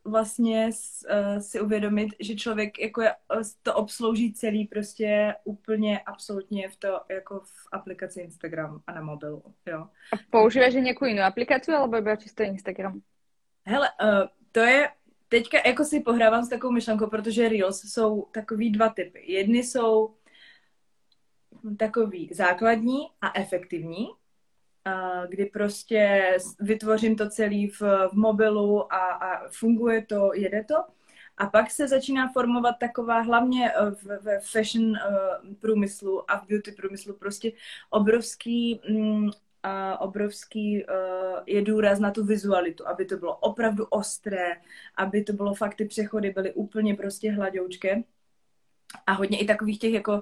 vlastně 0.04 0.70
uh, 1.10 1.38
si 1.38 1.60
uvědomit, 1.60 2.08
že 2.20 2.34
člověk 2.34 2.78
jako 2.78 3.02
je, 3.02 3.10
eh, 3.10 3.40
to 3.62 3.74
obslouží 3.74 4.32
celý 4.32 4.66
prostě 4.66 5.34
úplně 5.44 6.00
absolutně 6.00 6.68
v 6.68 6.76
to, 6.76 7.00
jako 7.08 7.40
v 7.40 7.68
aplikaci 7.72 8.20
Instagram 8.20 8.82
a 8.86 8.92
na 8.92 9.02
mobilu, 9.02 9.42
jo. 9.66 9.86
A 10.12 10.16
používáš 10.30 10.74
nějakou 10.74 11.04
jinou 11.04 11.22
aplikaci, 11.22 11.72
alebo 11.72 11.96
iba 11.96 12.16
čisto 12.16 12.42
Instagram? 12.42 13.00
Hele, 13.64 13.88
uh, 14.02 14.28
to 14.52 14.60
je, 14.60 14.88
teďka 15.28 15.58
jako 15.66 15.84
si 15.84 16.00
pohrávám 16.00 16.44
s 16.44 16.48
takovou 16.48 16.72
myšlenkou, 16.72 17.06
protože 17.06 17.48
Reels 17.48 17.80
jsou 17.80 18.28
takový 18.32 18.70
dva 18.70 18.88
typy. 18.88 19.32
Jedny 19.32 19.58
jsou 19.58 20.14
takový 21.78 22.30
základní 22.32 22.98
a 23.20 23.38
efektivní, 23.38 24.08
kdy 25.28 25.46
prostě 25.46 26.30
vytvořím 26.60 27.16
to 27.16 27.30
celý 27.30 27.68
v, 27.68 27.80
v 27.80 28.12
mobilu 28.12 28.92
a, 28.92 28.98
a 28.98 29.48
funguje 29.48 30.06
to, 30.06 30.30
jede 30.34 30.64
to. 30.64 30.74
A 31.38 31.46
pak 31.46 31.70
se 31.70 31.88
začíná 31.88 32.28
formovat 32.32 32.76
taková, 32.80 33.20
hlavně 33.20 33.72
eh, 33.72 33.90
v, 33.90 34.04
v 34.40 34.52
fashion 34.52 34.90
uh, 34.90 35.54
průmyslu 35.60 36.30
a 36.30 36.38
v 36.38 36.46
beauty 36.46 36.72
průmyslu, 36.72 37.14
prostě 37.14 37.52
obrovský, 37.90 38.80
mm, 38.90 39.30
obrovský 39.98 40.84
uh, 40.84 41.40
je 41.46 41.62
důraz 41.62 41.98
na 41.98 42.10
tu 42.10 42.24
vizualitu, 42.24 42.88
aby 42.88 43.04
to 43.04 43.16
bylo 43.16 43.36
opravdu 43.36 43.84
ostré, 43.84 44.56
aby 44.96 45.24
to 45.24 45.32
bylo 45.32 45.54
fakt, 45.54 45.74
ty 45.74 45.84
přechody 45.84 46.30
byly 46.30 46.54
úplně 46.54 46.94
prostě 46.94 47.32
hladoučké. 47.32 48.02
A 49.06 49.12
hodně 49.12 49.38
i 49.40 49.46
takových 49.46 49.78
těch 49.78 49.92
jako 49.92 50.12
uh, 50.12 50.20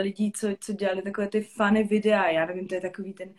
lidí, 0.00 0.32
co, 0.32 0.48
co 0.60 0.72
dělali 0.72 1.02
takové 1.02 1.28
ty 1.28 1.40
funny 1.40 1.84
videa, 1.84 2.30
já 2.30 2.46
nevím, 2.46 2.68
to 2.68 2.74
je 2.74 2.80
takový 2.80 3.12
ten 3.12 3.34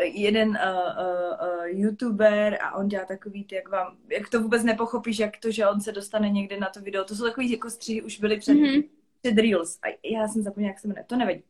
jeden 0.00 0.48
uh, 0.48 0.56
uh, 0.56 1.58
uh, 1.58 1.64
youtuber 1.64 2.58
a 2.62 2.74
on 2.74 2.88
dělá 2.88 3.04
takový, 3.04 3.44
ty, 3.44 3.54
jak 3.54 3.68
vám, 3.68 3.96
jak 4.08 4.28
to 4.28 4.42
vůbec 4.42 4.64
nepochopíš, 4.64 5.18
jak 5.18 5.36
to, 5.36 5.50
že 5.50 5.66
on 5.66 5.80
se 5.80 5.92
dostane 5.92 6.30
někde 6.30 6.60
na 6.60 6.68
to 6.68 6.80
video. 6.80 7.04
To 7.04 7.14
jsou 7.14 7.24
takový 7.24 7.50
jako 7.50 7.70
střihy, 7.70 8.02
už 8.02 8.20
byly 8.20 8.38
před, 8.38 8.54
mm-hmm. 8.54 8.88
před 9.22 9.38
Reels. 9.38 9.78
A 9.82 9.98
já 10.04 10.28
jsem 10.28 10.42
zapomněla, 10.42 10.70
jak 10.70 10.78
se 10.78 10.88
jmenuje, 10.88 11.04
to 11.04 11.16
nevadí. 11.16 11.42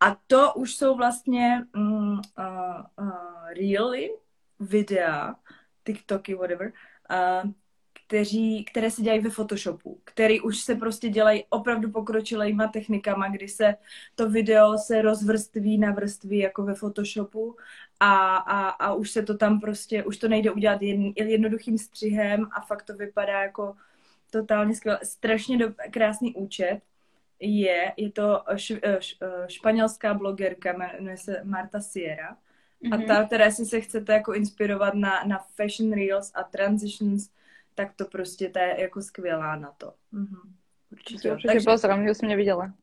A 0.00 0.16
to 0.26 0.52
už 0.54 0.76
jsou 0.76 0.96
vlastně 0.96 1.66
um, 1.76 2.20
uh, 2.38 3.04
uh, 3.06 3.48
Reely, 3.48 4.10
videa, 4.60 5.34
TikToky, 5.84 6.34
whatever, 6.34 6.72
uh, 7.10 7.50
kteří, 8.12 8.64
které 8.64 8.90
se 8.90 9.02
dělají 9.02 9.20
ve 9.20 9.30
Photoshopu, 9.30 10.00
který 10.04 10.40
už 10.40 10.58
se 10.58 10.74
prostě 10.74 11.08
dělají 11.08 11.44
opravdu 11.48 11.90
pokročilejma 11.90 12.68
technikama, 12.68 13.28
kdy 13.28 13.48
se 13.48 13.74
to 14.14 14.30
video 14.30 14.78
se 14.78 15.02
rozvrství 15.02 15.78
na 15.78 15.92
vrství 15.92 16.38
jako 16.38 16.62
ve 16.62 16.74
Photoshopu 16.74 17.56
a, 18.00 18.36
a, 18.36 18.68
a 18.68 18.94
už 18.94 19.10
se 19.10 19.22
to 19.22 19.36
tam 19.36 19.60
prostě, 19.60 20.04
už 20.04 20.16
to 20.16 20.28
nejde 20.28 20.50
udělat 20.50 20.82
jen, 20.82 21.12
jednoduchým 21.16 21.78
střihem 21.78 22.46
a 22.52 22.60
fakt 22.60 22.82
to 22.82 22.94
vypadá 22.94 23.42
jako 23.42 23.74
totálně 24.30 24.74
skvěle. 24.74 24.98
Strašně 25.02 25.58
do, 25.58 25.72
krásný 25.90 26.34
účet 26.34 26.80
je, 27.40 27.92
je 27.96 28.10
to 28.12 28.42
š, 28.56 28.80
š, 28.98 29.18
španělská 29.48 30.14
blogerka, 30.14 30.72
jmenuje 30.72 31.16
se 31.16 31.40
Marta 31.44 31.80
Sierra. 31.80 32.36
Mm-hmm. 32.84 32.94
A 32.94 32.96
mhm. 32.96 33.06
ta, 33.06 33.24
které 33.24 33.52
si 33.52 33.66
se 33.66 33.80
chcete 33.80 34.12
jako 34.12 34.34
inspirovat 34.34 34.94
na, 34.94 35.24
na 35.24 35.38
fashion 35.56 35.92
reels 35.92 36.32
a 36.34 36.42
transitions, 36.42 37.30
tak 37.74 37.94
to 37.96 38.04
prostě 38.04 38.48
ta 38.48 38.60
je 38.60 38.80
jako 38.80 39.02
skvělá 39.02 39.56
na 39.56 39.72
to. 39.72 39.94
Mm-hmm. 40.12 40.52
Určitě. 40.92 41.32
Určitě 41.32 41.48
Takže... 41.48 41.70
pozorám, 41.70 42.06
že 42.06 42.14
jsem 42.14 42.28
neviděla. 42.28 42.74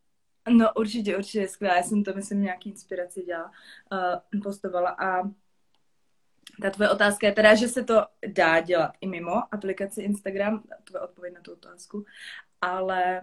No 0.50 0.74
určitě, 0.76 1.18
určitě 1.18 1.48
skvělá. 1.48 1.76
Já 1.76 1.84
jsem 1.84 2.04
to, 2.04 2.14
myslím, 2.14 2.42
nějaký 2.42 2.70
inspiraci 2.70 3.22
dělala, 3.22 3.52
uh, 4.34 4.42
postovala 4.42 4.90
a 4.90 5.24
ta 6.62 6.70
tvoje 6.70 6.90
otázka 6.90 7.28
je 7.28 7.34
teda, 7.34 7.56
že 7.56 7.68
se 7.68 7.84
to 7.84 8.06
dá 8.28 8.60
dělat 8.60 8.92
i 9.02 9.08
mimo 9.08 9.54
aplikaci 9.54 10.02
Instagram, 10.02 10.64
tvoje 10.84 11.02
odpověď 11.02 11.34
na 11.34 11.42
tu 11.42 11.54
otázku, 11.54 12.06
ale 12.62 13.22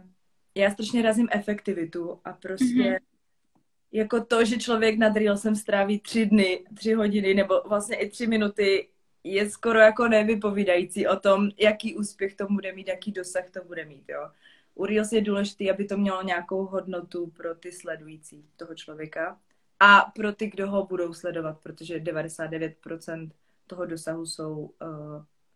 já 0.55 0.71
strašně 0.71 1.03
razím 1.03 1.29
efektivitu 1.31 2.21
a 2.25 2.33
prostě 2.33 2.65
mm-hmm. 2.65 2.99
jako 3.93 4.25
to, 4.25 4.45
že 4.45 4.59
člověk 4.59 4.99
nad 4.99 5.17
Reelsem 5.17 5.57
stráví 5.57 6.01
tři 6.01 6.27
dny, 6.27 6.65
tři 6.75 6.93
hodiny 6.93 7.35
nebo 7.35 7.63
vlastně 7.67 7.97
i 7.97 8.11
tři 8.11 8.27
minuty, 8.27 8.89
je 9.27 9.51
skoro 9.51 9.79
jako 9.79 10.09
nevypovídající 10.09 11.07
o 11.07 11.17
tom, 11.17 11.51
jaký 11.59 11.97
úspěch 11.97 12.35
to 12.35 12.47
bude 12.47 12.73
mít, 12.73 12.89
jaký 12.89 13.13
dosah 13.13 13.51
to 13.51 13.65
bude 13.65 13.85
mít, 13.85 14.05
jo. 14.09 14.31
U 14.75 14.87
Reels 14.87 15.13
je 15.13 15.21
důležité, 15.21 15.71
aby 15.71 15.85
to 15.85 15.97
mělo 15.97 16.23
nějakou 16.23 16.65
hodnotu 16.67 17.27
pro 17.27 17.55
ty 17.55 17.73
sledující 17.73 18.45
toho 18.57 18.75
člověka 18.75 19.39
a 19.81 20.13
pro 20.15 20.33
ty, 20.33 20.47
kdo 20.47 20.71
ho 20.71 20.87
budou 20.87 21.15
sledovat, 21.15 21.59
protože 21.63 21.99
99% 21.99 23.31
toho 23.67 23.87
dosahu 23.87 24.27
jsou 24.27 24.55
uh, 24.57 24.89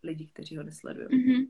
lidi, 0.02 0.26
kteří 0.26 0.56
ho 0.56 0.62
nesledují. 0.62 1.08
Mm-hmm. 1.08 1.48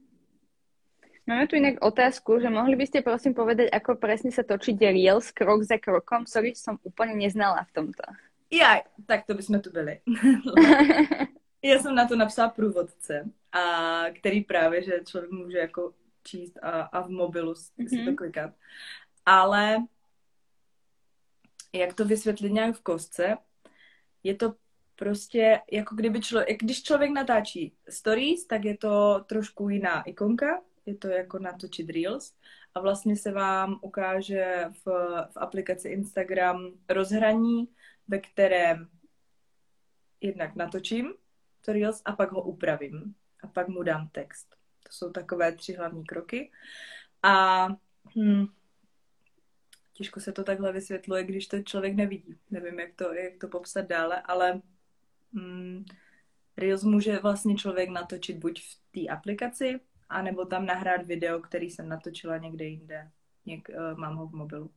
Máme 1.27 1.47
tu 1.47 1.57
inak 1.57 1.75
otázku, 1.85 2.41
že 2.41 2.51
mohli 2.51 2.77
by 2.77 2.87
ste 2.87 3.07
prosím 3.07 3.39
povedať, 3.39 3.71
ako 3.71 3.95
presne 4.03 4.35
sa 4.35 4.43
točí 4.43 4.75
Reels 4.75 5.31
krok 5.31 5.63
za 5.63 5.79
krokom, 5.79 6.27
ktorý 6.27 6.59
som 6.59 6.75
úplne 6.83 7.15
neznala 7.15 7.63
v 7.71 7.73
tomto. 7.73 8.03
Já, 8.51 8.83
tak 9.07 9.27
to 9.27 9.35
bychom 9.35 9.61
tu 9.61 9.71
byli. 9.71 10.01
Já 11.63 11.79
jsem 11.79 11.95
na 11.95 12.09
to 12.09 12.17
napsala 12.17 12.49
průvodce, 12.49 13.31
a 13.53 14.05
který 14.19 14.45
právě, 14.45 14.83
že 14.83 15.01
člověk 15.07 15.33
může 15.33 15.59
jako 15.59 15.95
číst 16.23 16.59
a, 16.63 16.71
a 16.71 17.01
v 17.01 17.09
mobilu 17.09 17.53
mm-hmm. 17.53 17.89
si 17.89 17.97
to 17.97 18.03
mhm. 18.03 18.17
klikat. 18.17 18.55
Ale 19.27 19.77
jak 21.73 21.95
to 21.95 22.05
vysvětlit 22.05 22.53
nějak 22.53 22.77
v 22.77 22.83
kostce, 22.83 23.37
je 24.23 24.35
to 24.35 24.55
prostě 24.97 25.61
jako 25.73 25.95
kdyby 25.95 26.21
člověk, 26.21 26.63
když 26.63 26.83
člověk 26.83 27.11
natáčí 27.11 27.73
stories, 27.89 28.47
tak 28.47 28.65
je 28.65 28.77
to 28.77 29.25
trošku 29.29 29.69
jiná 29.69 30.03
ikonka, 30.03 30.63
je 30.87 30.95
to 30.95 31.09
jako 31.09 31.39
natočit 31.39 31.91
Reels 31.91 32.35
a 32.75 32.81
vlastně 32.81 33.17
se 33.17 33.33
vám 33.33 33.79
ukáže 33.83 34.65
v, 34.85 34.87
v 35.31 35.37
aplikaci 35.37 35.89
Instagram 35.89 36.73
rozhraní, 36.89 37.69
ve 38.09 38.19
kterém 38.19 38.89
jednak 40.21 40.57
natočím 40.57 41.15
to 41.61 41.73
Reels 41.73 42.03
a 42.05 42.13
pak 42.13 42.33
ho 42.33 42.43
upravím 42.43 43.15
a 43.43 43.47
pak 43.47 43.69
mu 43.69 43.83
dám 43.83 44.09
text. 44.09 44.57
To 44.83 44.93
jsou 44.93 45.11
takové 45.11 45.53
tři 45.53 45.73
hlavní 45.73 46.05
kroky. 46.05 46.51
A 47.23 47.67
hm, 48.17 48.47
těžko 49.93 50.21
se 50.21 50.33
to 50.33 50.45
takhle 50.45 50.73
vysvětluje, 50.73 51.25
když 51.25 51.47
to 51.47 51.63
člověk 51.63 51.95
nevidí. 51.95 52.39
Nevím, 52.51 52.81
jak 52.81 52.95
to, 52.95 53.15
jak 53.15 53.33
to 53.41 53.49
popsat 53.49 53.87
dále, 53.87 54.23
ale 54.23 54.61
hm, 55.33 55.85
Reels 56.57 56.85
může 56.85 57.19
vlastně 57.19 57.57
člověk 57.57 57.91
natočit 57.91 58.37
buď 58.37 58.63
v 58.63 58.79
té 58.93 59.13
aplikaci, 59.13 59.81
anebo 60.09 60.45
tam 60.45 60.67
nahrát 60.67 61.07
video, 61.07 61.41
který 61.41 61.71
jsem 61.71 61.89
natočila 61.89 62.39
někde 62.39 62.65
jinde. 62.65 63.11
Něk, 63.47 63.69
uh, 63.69 63.99
mám 63.99 64.17
ho 64.17 64.27
v 64.27 64.33
mobilu. 64.33 64.71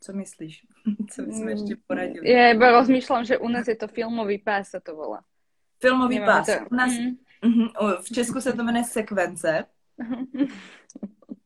Co 0.00 0.12
myslíš? 0.12 0.66
Co 1.10 1.22
jsme 1.22 1.50
ještě 1.50 1.76
poradili? 1.86 2.30
Já 2.30 2.50
iba 2.50 2.70
rozmýšlám, 2.70 3.24
že 3.24 3.38
u 3.38 3.48
nás 3.48 3.68
je 3.68 3.76
to 3.76 3.88
filmový 3.88 4.38
pás, 4.38 4.68
se 4.68 4.80
to 4.80 4.96
volá. 4.96 5.24
Filmový 5.80 6.18
Nemám 6.18 6.38
pás. 6.38 6.46
To... 6.46 6.52
U 6.70 6.74
nás, 6.74 6.92
mm. 7.44 7.68
uh, 7.80 7.92
v 8.02 8.08
Česku 8.14 8.40
se 8.40 8.52
to 8.52 8.62
jmenuje 8.62 8.84
sekvence. 8.84 9.64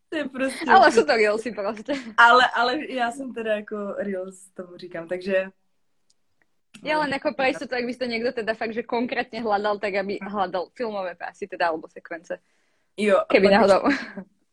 to 0.08 0.16
je 0.16 0.28
prostě... 0.28 0.70
Ale 0.70 0.92
jsou 0.92 1.04
to 1.04 1.16
reelsy 1.16 1.52
prostě. 1.52 1.94
Ale, 2.16 2.44
ale 2.54 2.92
já 2.92 3.10
jsem 3.10 3.34
teda 3.34 3.56
jako 3.56 3.94
reels 3.98 4.48
tomu 4.54 4.76
říkám, 4.76 5.08
takže 5.08 5.50
ja 6.82 6.98
len 6.98 7.14
ako 7.14 7.38
pre 7.38 7.54
istotu, 7.54 7.78
ak 7.78 7.86
by 7.86 7.94
to 7.94 8.06
niekto 8.10 8.30
teda 8.32 8.58
fakt, 8.58 8.74
že 8.74 8.82
konkrétne 8.82 9.38
hľadal, 9.38 9.78
tak 9.78 9.94
aby 9.94 10.18
hľadal 10.18 10.72
filmové 10.74 11.14
pásy 11.14 11.46
teda, 11.46 11.70
alebo 11.70 11.86
sekvence. 11.86 12.42
Jo. 12.96 13.22
Keby 13.30 13.48
náhodou. 13.48 13.86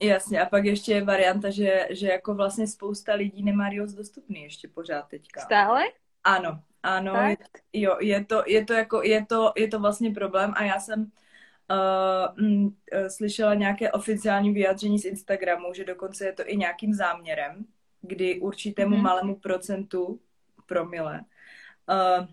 Jasně, 0.02 0.42
a 0.42 0.46
pak 0.46 0.66
ještě 0.66 0.94
je 0.94 1.04
varianta, 1.04 1.50
že, 1.50 1.88
že 1.90 2.08
jako 2.08 2.34
vlastně 2.34 2.68
spousta 2.68 3.14
lidí 3.14 3.44
nemá 3.44 3.70
Reels 3.70 3.94
dostupný 3.94 4.44
ještě 4.44 4.68
pořád 4.68 5.08
teďka. 5.08 5.42
Stále? 5.42 5.84
Ano, 6.24 6.64
ano, 6.84 7.14
je, 7.16 7.38
jo, 7.74 7.98
je 8.00 8.26
to, 8.26 8.44
je 8.48 8.66
to 8.66 8.74
jako, 8.74 9.04
je 9.04 9.26
to, 9.26 9.54
je 9.58 9.68
to 9.68 9.80
vlastně 9.80 10.12
problém 10.12 10.54
a 10.56 10.64
já 10.64 10.80
jsem 10.80 11.12
uh, 11.72 12.46
mm, 12.46 12.66
uh, 12.66 12.72
slyšela 13.08 13.54
nějaké 13.54 13.92
oficiální 13.92 14.54
vyjádření 14.54 15.00
z 15.00 15.06
Instagramu, 15.06 15.74
že 15.74 15.86
dokonce 15.86 16.26
je 16.26 16.34
to 16.34 16.44
i 16.46 16.58
nějakým 16.58 16.94
záměrem, 16.94 17.66
kdy 18.02 18.40
určitému 18.40 18.98
mm-hmm. 18.98 19.02
malému 19.02 19.36
procentu 19.36 20.20
promile 20.66 21.26
uh, 21.90 22.28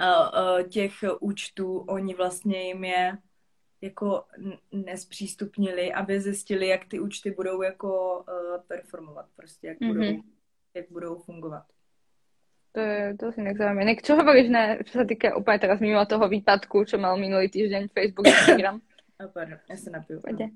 uh, 0.00 0.60
uh, 0.60 0.68
těch 0.68 0.92
účtů, 1.20 1.78
oni 1.78 2.14
vlastně 2.14 2.62
jim 2.62 2.84
je 2.84 3.18
jako 3.80 4.24
nespřístupnili, 4.72 5.92
aby 5.92 6.20
zjistili, 6.20 6.66
jak 6.66 6.84
ty 6.84 7.00
účty 7.00 7.30
budou 7.30 7.62
jako 7.62 8.18
uh, 8.18 8.62
performovat, 8.66 9.26
prostě 9.36 9.66
jak, 9.66 9.80
mm-hmm. 9.80 9.88
budou, 9.88 10.22
jak 10.74 10.90
budou 10.90 11.18
fungovat. 11.18 11.64
To 12.76 12.80
je, 12.84 13.16
to 13.16 13.32
si 13.32 13.40
nezaujímavé. 13.40 13.88
Nek, 13.88 14.04
čo 14.04 14.20
hovoríš, 14.20 14.52
ne, 14.52 14.84
čo 14.84 15.00
sa 15.00 15.08
týka 15.08 15.32
úplne 15.32 15.56
teraz 15.56 15.80
mimo 15.80 16.04
toho 16.04 16.28
výpadku, 16.28 16.84
čo 16.84 17.00
mal 17.00 17.16
minulý 17.16 17.48
týždeň 17.48 17.88
Facebook, 17.88 18.28
Instagram? 18.28 18.84
A 19.20 19.28
pardon, 19.32 19.58
já 19.70 19.76
se 19.76 19.90
napiju. 19.90 20.20
Pojďte. 20.20 20.48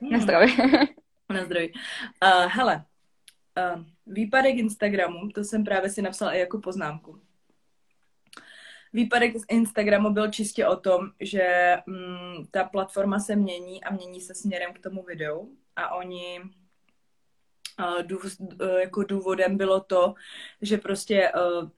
Na 0.10 0.18
zdraví. 0.18 0.52
Na 1.34 1.44
zdraví. 1.44 1.72
Uh, 2.22 2.46
hele, 2.46 2.84
uh, 3.58 3.82
výpadek 4.06 4.54
Instagramu, 4.54 5.28
to 5.34 5.44
jsem 5.44 5.64
právě 5.64 5.90
si 5.90 6.02
napsala 6.02 6.32
i 6.32 6.38
jako 6.38 6.58
poznámku. 6.58 7.20
Výpadek 8.92 9.36
z 9.36 9.44
Instagramu 9.48 10.10
byl 10.10 10.30
čistě 10.30 10.66
o 10.66 10.76
tom, 10.76 11.10
že 11.20 11.76
mm, 11.86 12.46
ta 12.50 12.64
platforma 12.64 13.18
se 13.18 13.36
mění 13.36 13.84
a 13.84 13.92
mění 13.92 14.20
se 14.20 14.34
směrem 14.34 14.72
k 14.72 14.78
tomu 14.78 15.02
videu 15.02 15.50
a 15.76 15.94
oni 15.94 16.40
dův, 18.02 18.40
uh, 18.40 18.68
jako 18.80 19.02
důvodem 19.02 19.56
bylo 19.56 19.80
to, 19.80 20.14
že 20.62 20.78
prostě 20.78 21.32
uh, 21.32 21.70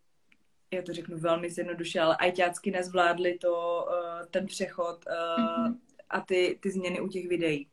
já 0.71 0.83
to 0.83 0.93
řeknu 0.93 1.19
velmi 1.19 1.51
zjednoduše, 1.51 2.01
ale 2.01 2.17
ajťácky 2.17 2.71
nezvládli 2.71 3.39
to, 3.39 3.87
uh, 3.89 4.27
ten 4.31 4.47
přechod 4.47 5.05
mm-hmm. 5.05 5.79
a 6.11 6.21
ty, 6.21 6.59
ty 6.63 6.71
změny 6.71 7.01
u 7.01 7.09
těch 7.09 7.29
videí. 7.29 7.69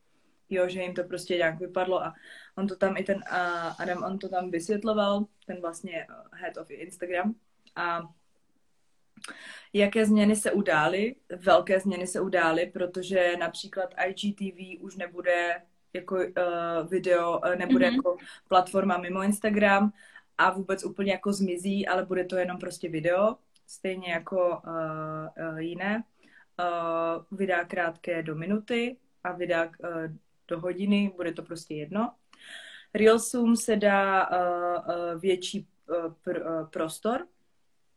Jo, 0.50 0.70
že 0.70 0.82
jim 0.82 0.94
to 0.94 1.04
prostě 1.04 1.36
nějak 1.38 1.60
vypadlo 1.60 2.04
a 2.04 2.14
on 2.58 2.68
to 2.68 2.76
tam 2.76 2.98
i 2.98 3.04
ten 3.04 3.24
Adam, 3.80 4.04
on 4.04 4.20
to 4.20 4.30
tam 4.30 4.52
vysvětloval, 4.52 5.26
ten 5.46 5.62
vlastně 5.62 6.08
head 6.32 6.58
of 6.58 6.72
Instagram 6.72 7.36
a 7.76 8.02
jaké 9.74 10.06
změny 10.06 10.36
se 10.36 10.52
udály, 10.52 11.16
velké 11.38 11.80
změny 11.80 12.08
se 12.08 12.22
udály, 12.22 12.66
protože 12.66 13.38
například 13.40 13.94
IGTV 14.08 14.84
už 14.84 14.96
nebude 14.96 15.62
jako 15.96 16.16
uh, 16.16 16.24
video, 16.90 17.40
uh, 17.40 17.56
nebude 17.56 17.90
mm-hmm. 17.90 17.96
jako 17.96 18.18
platforma 18.48 18.98
mimo 18.98 19.24
Instagram 19.24 19.92
a 20.38 20.52
vůbec 20.52 20.84
úplně 20.86 21.12
jako 21.12 21.34
zmizí, 21.34 21.88
ale 21.88 22.06
bude 22.06 22.24
to 22.26 22.36
jenom 22.36 22.58
prostě 22.58 22.90
video, 22.90 23.36
stejně 23.68 24.12
jako 24.12 24.62
uh, 24.68 25.52
uh, 25.52 25.58
jiné. 25.58 26.04
Uh, 26.60 27.38
videa 27.38 27.66
krátké 27.66 28.24
do 28.24 28.36
minuty 28.36 28.98
a 29.24 29.32
videa 29.32 29.66
uh, 29.66 29.72
do 30.48 30.60
hodiny, 30.60 31.12
bude 31.16 31.34
to 31.34 31.44
prostě 31.44 31.76
jedno. 31.76 32.12
Reelsům 32.94 33.56
se 33.56 33.76
dá 33.76 34.30
uh, 34.30 34.36
uh, 34.36 35.22
větší 35.22 35.68
uh, 35.90 36.14
pr- 36.26 36.62
uh, 36.62 36.68
prostor, 36.68 37.28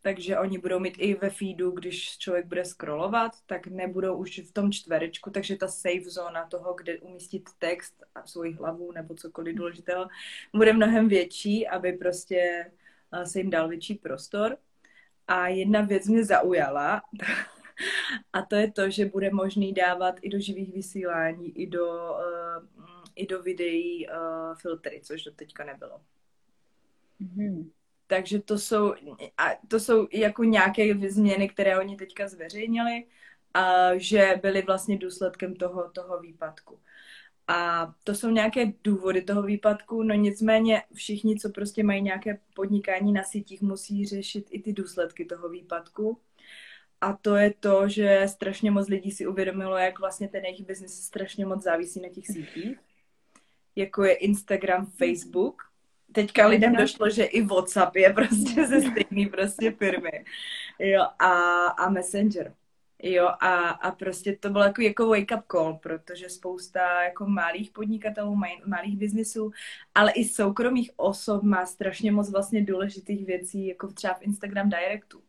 takže 0.02 0.38
oni 0.38 0.58
budou 0.58 0.78
mít 0.78 0.94
i 0.98 1.14
ve 1.14 1.30
feedu, 1.30 1.70
když 1.70 2.18
člověk 2.18 2.46
bude 2.46 2.64
scrollovat, 2.64 3.32
tak 3.46 3.66
nebudou 3.66 4.16
už 4.16 4.38
v 4.38 4.52
tom 4.52 4.72
čtverečku, 4.72 5.30
takže 5.30 5.56
ta 5.56 5.68
safe 5.68 6.10
zóna 6.10 6.46
toho, 6.46 6.74
kde 6.74 6.98
umístit 6.98 7.50
text 7.58 8.04
a 8.14 8.26
svoji 8.26 8.52
hlavu 8.52 8.92
nebo 8.92 9.14
cokoliv 9.14 9.56
důležitého, 9.56 10.06
bude 10.54 10.72
mnohem 10.72 11.08
větší, 11.08 11.68
aby 11.68 11.92
prostě 11.92 12.70
se 13.24 13.38
jim 13.38 13.50
dal 13.50 13.68
větší 13.68 13.94
prostor. 13.94 14.56
A 15.28 15.48
jedna 15.48 15.80
věc 15.80 16.08
mě 16.08 16.24
zaujala, 16.24 17.02
A 18.32 18.42
to 18.42 18.56
je 18.56 18.72
to, 18.72 18.90
že 18.90 19.04
bude 19.04 19.30
možný 19.30 19.72
dávat 19.72 20.14
i 20.22 20.28
do 20.28 20.40
živých 20.40 20.72
vysílání, 20.72 21.58
i 21.58 21.66
do, 21.66 21.86
uh, 21.86 22.64
i 23.16 23.26
do 23.26 23.42
videí 23.42 24.08
uh, 24.08 24.54
filtry, 24.54 25.00
což 25.04 25.22
do 25.22 25.30
teďka 25.32 25.64
nebylo. 25.64 26.00
Mm-hmm. 27.20 27.70
Takže 28.10 28.40
to 28.40 28.58
jsou, 28.58 28.94
a 29.38 29.50
to 29.68 29.80
jsou 29.80 30.08
jako 30.12 30.44
nějaké 30.44 31.10
změny, 31.10 31.48
které 31.48 31.78
oni 31.78 31.96
teďka 31.96 32.28
zveřejnili, 32.28 33.04
a 33.54 33.96
že 33.96 34.40
byly 34.42 34.62
vlastně 34.62 34.98
důsledkem 34.98 35.54
toho, 35.56 35.90
toho 35.90 36.20
výpadku. 36.20 36.80
A 37.48 37.92
to 38.04 38.14
jsou 38.14 38.30
nějaké 38.30 38.72
důvody 38.84 39.22
toho 39.22 39.42
výpadku, 39.42 40.02
no 40.02 40.14
nicméně 40.14 40.82
všichni, 40.94 41.38
co 41.38 41.50
prostě 41.50 41.82
mají 41.82 42.02
nějaké 42.02 42.38
podnikání 42.54 43.12
na 43.12 43.24
sítích, 43.24 43.62
musí 43.62 44.06
řešit 44.06 44.46
i 44.50 44.62
ty 44.62 44.72
důsledky 44.72 45.24
toho 45.24 45.48
výpadku. 45.48 46.20
A 47.00 47.12
to 47.12 47.36
je 47.36 47.54
to, 47.60 47.88
že 47.88 48.22
strašně 48.26 48.70
moc 48.70 48.88
lidí 48.88 49.10
si 49.10 49.26
uvědomilo, 49.26 49.76
jak 49.76 49.98
vlastně 49.98 50.28
ten 50.28 50.44
jejich 50.44 50.66
biznis 50.66 51.02
strašně 51.02 51.46
moc 51.46 51.62
závisí 51.62 52.00
na 52.00 52.08
těch 52.08 52.26
sítích. 52.26 52.78
Jako 53.76 54.04
je 54.04 54.14
Instagram, 54.14 54.86
Facebook. 54.86 55.67
Teďka 56.12 56.46
lidem 56.46 56.76
došlo, 56.76 57.10
že 57.10 57.24
i 57.24 57.42
WhatsApp 57.42 57.96
je 57.96 58.12
prostě 58.12 58.66
ze 58.66 58.80
stejné 58.80 59.30
prostě 59.30 59.70
firmy. 59.70 60.24
Jo, 60.78 61.02
a, 61.18 61.32
a 61.66 61.90
Messenger. 61.90 62.54
Jo, 63.02 63.26
a, 63.26 63.68
a 63.68 63.90
prostě 63.90 64.36
to 64.36 64.50
bylo 64.50 64.64
jako, 64.64 64.82
jako 64.82 65.04
wake-up 65.04 65.42
call, 65.52 65.74
protože 65.74 66.30
spousta 66.30 67.02
jako 67.02 67.26
malých 67.26 67.70
podnikatelů, 67.70 68.34
maj, 68.34 68.50
malých 68.66 68.96
biznisů, 68.96 69.50
ale 69.94 70.12
i 70.12 70.24
soukromých 70.24 70.90
osob 70.96 71.42
má 71.42 71.66
strašně 71.66 72.12
moc 72.12 72.30
vlastně 72.30 72.64
důležitých 72.64 73.26
věcí, 73.26 73.66
jako 73.66 73.92
třeba 73.92 74.14
v 74.14 74.22
Instagram 74.22 74.68
Directu. 74.68 75.22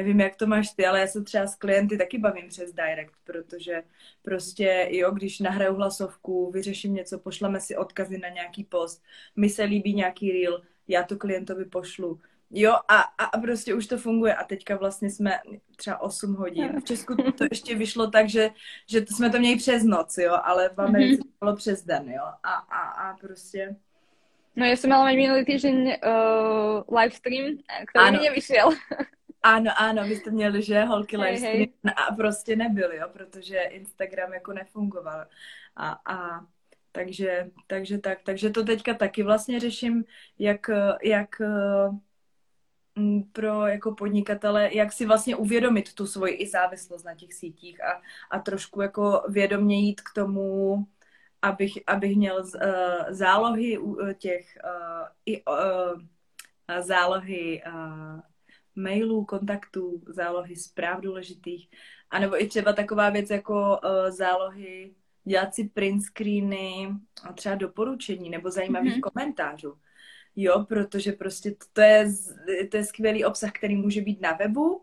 Nevím, 0.00 0.20
jak 0.20 0.36
to 0.36 0.46
máš 0.46 0.72
ty, 0.72 0.86
ale 0.86 1.00
já 1.00 1.06
se 1.06 1.22
třeba 1.22 1.46
s 1.46 1.54
klienty 1.54 1.98
taky 1.98 2.18
bavím 2.18 2.48
přes 2.48 2.72
Direct, 2.72 3.14
protože 3.24 3.82
prostě, 4.22 4.88
jo, 4.90 5.10
když 5.10 5.40
nahraju 5.40 5.74
hlasovku, 5.74 6.50
vyřeším 6.50 6.94
něco, 6.94 7.18
pošleme 7.18 7.60
si 7.60 7.76
odkazy 7.76 8.18
na 8.18 8.28
nějaký 8.28 8.64
post, 8.64 9.02
mi 9.36 9.48
se 9.48 9.64
líbí 9.64 9.94
nějaký 9.94 10.32
reel, 10.32 10.62
já 10.88 11.02
to 11.02 11.16
klientovi 11.16 11.64
pošlu 11.64 12.20
Jo, 12.52 12.72
a, 12.88 13.00
a 13.00 13.38
prostě 13.38 13.74
už 13.74 13.86
to 13.86 13.98
funguje 13.98 14.34
a 14.34 14.44
teďka 14.44 14.76
vlastně 14.76 15.10
jsme 15.10 15.38
třeba 15.76 16.00
8 16.00 16.34
hodin. 16.34 16.80
V 16.80 16.84
Česku 16.84 17.14
to 17.14 17.44
ještě 17.50 17.74
vyšlo 17.74 18.10
tak, 18.10 18.28
že, 18.28 18.50
že 18.86 19.00
to 19.00 19.14
jsme 19.14 19.30
to 19.30 19.38
měli 19.38 19.56
přes 19.56 19.82
noc, 19.82 20.18
jo, 20.18 20.36
ale 20.42 20.68
v 20.68 20.80
Americe 20.80 21.22
mm-hmm. 21.22 21.26
to 21.26 21.44
bylo 21.44 21.56
přes 21.56 21.84
den, 21.84 22.10
jo, 22.10 22.24
a, 22.42 22.52
a, 22.54 23.10
a 23.10 23.16
prostě... 23.16 23.76
No 24.56 24.66
já 24.66 24.76
jsem 24.76 24.90
mala 24.90 25.12
minulý 25.12 25.44
týden 25.44 25.76
uh, 25.76 26.98
livestream, 26.98 27.58
který 27.86 28.04
ano. 28.04 28.18
mi 28.18 28.24
nevyšel. 28.24 28.70
Ano, 29.42 29.70
ano, 29.76 30.04
vy 30.04 30.16
jste 30.16 30.30
měli, 30.30 30.62
že 30.62 30.84
holky 30.84 31.16
hey, 31.16 31.26
livestream 31.26 31.58
hey. 31.84 31.94
a 31.96 32.14
prostě 32.14 32.56
nebyl, 32.56 32.92
jo, 32.92 33.08
protože 33.12 33.58
Instagram 33.58 34.32
jako 34.32 34.52
nefungoval. 34.52 35.26
A, 35.76 36.00
a 36.14 36.46
takže, 36.92 37.50
takže 37.66 37.98
tak, 37.98 38.18
takže 38.22 38.50
to 38.50 38.64
teďka 38.64 38.94
taky 38.94 39.22
vlastně 39.22 39.60
řeším, 39.60 40.04
jak, 40.38 40.70
jak 41.02 41.40
Mm, 43.00 43.22
pro 43.32 43.66
jako 43.66 43.94
podnikatele, 43.94 44.74
jak 44.74 44.92
si 44.92 45.06
vlastně 45.06 45.36
uvědomit 45.36 45.94
tu 45.94 46.06
svoji 46.06 46.34
i 46.34 46.48
závislost 46.48 47.04
na 47.04 47.14
těch 47.14 47.34
sítích 47.34 47.84
a, 47.84 48.02
a 48.30 48.38
trošku 48.38 48.80
jako 48.80 49.24
vědomě 49.28 49.80
jít 49.80 50.00
k 50.00 50.14
tomu, 50.14 50.86
abych, 51.42 51.72
abych 51.86 52.16
měl 52.16 52.44
z, 52.44 52.54
uh, 52.54 52.60
zálohy 53.08 53.78
uh, 53.78 54.12
těch 54.12 54.58
uh, 54.64 55.08
i 55.26 55.44
uh, 55.44 56.00
zálohy 56.80 57.62
uh, 57.66 58.20
mailů, 58.76 59.24
kontaktů, 59.24 60.02
zálohy 60.06 60.56
zpráv 60.56 61.00
důležitých, 61.00 61.68
anebo 62.10 62.42
i 62.42 62.46
třeba 62.46 62.72
taková 62.72 63.10
věc 63.10 63.30
jako 63.30 63.78
uh, 63.84 64.10
zálohy 64.10 64.94
dělat 65.24 65.54
si 65.54 65.64
print 65.64 66.02
screeny 66.02 66.88
a 67.22 67.32
třeba 67.32 67.54
doporučení 67.54 68.30
nebo 68.30 68.50
zajímavých 68.50 68.96
mm-hmm. 68.96 69.10
komentářů 69.12 69.74
jo, 70.36 70.64
protože 70.68 71.12
prostě 71.12 71.54
to 71.72 71.80
je, 71.80 72.06
to 72.70 72.76
je 72.76 72.84
skvělý 72.84 73.24
obsah, 73.24 73.52
který 73.52 73.76
může 73.76 74.00
být 74.00 74.20
na 74.20 74.32
webu 74.32 74.82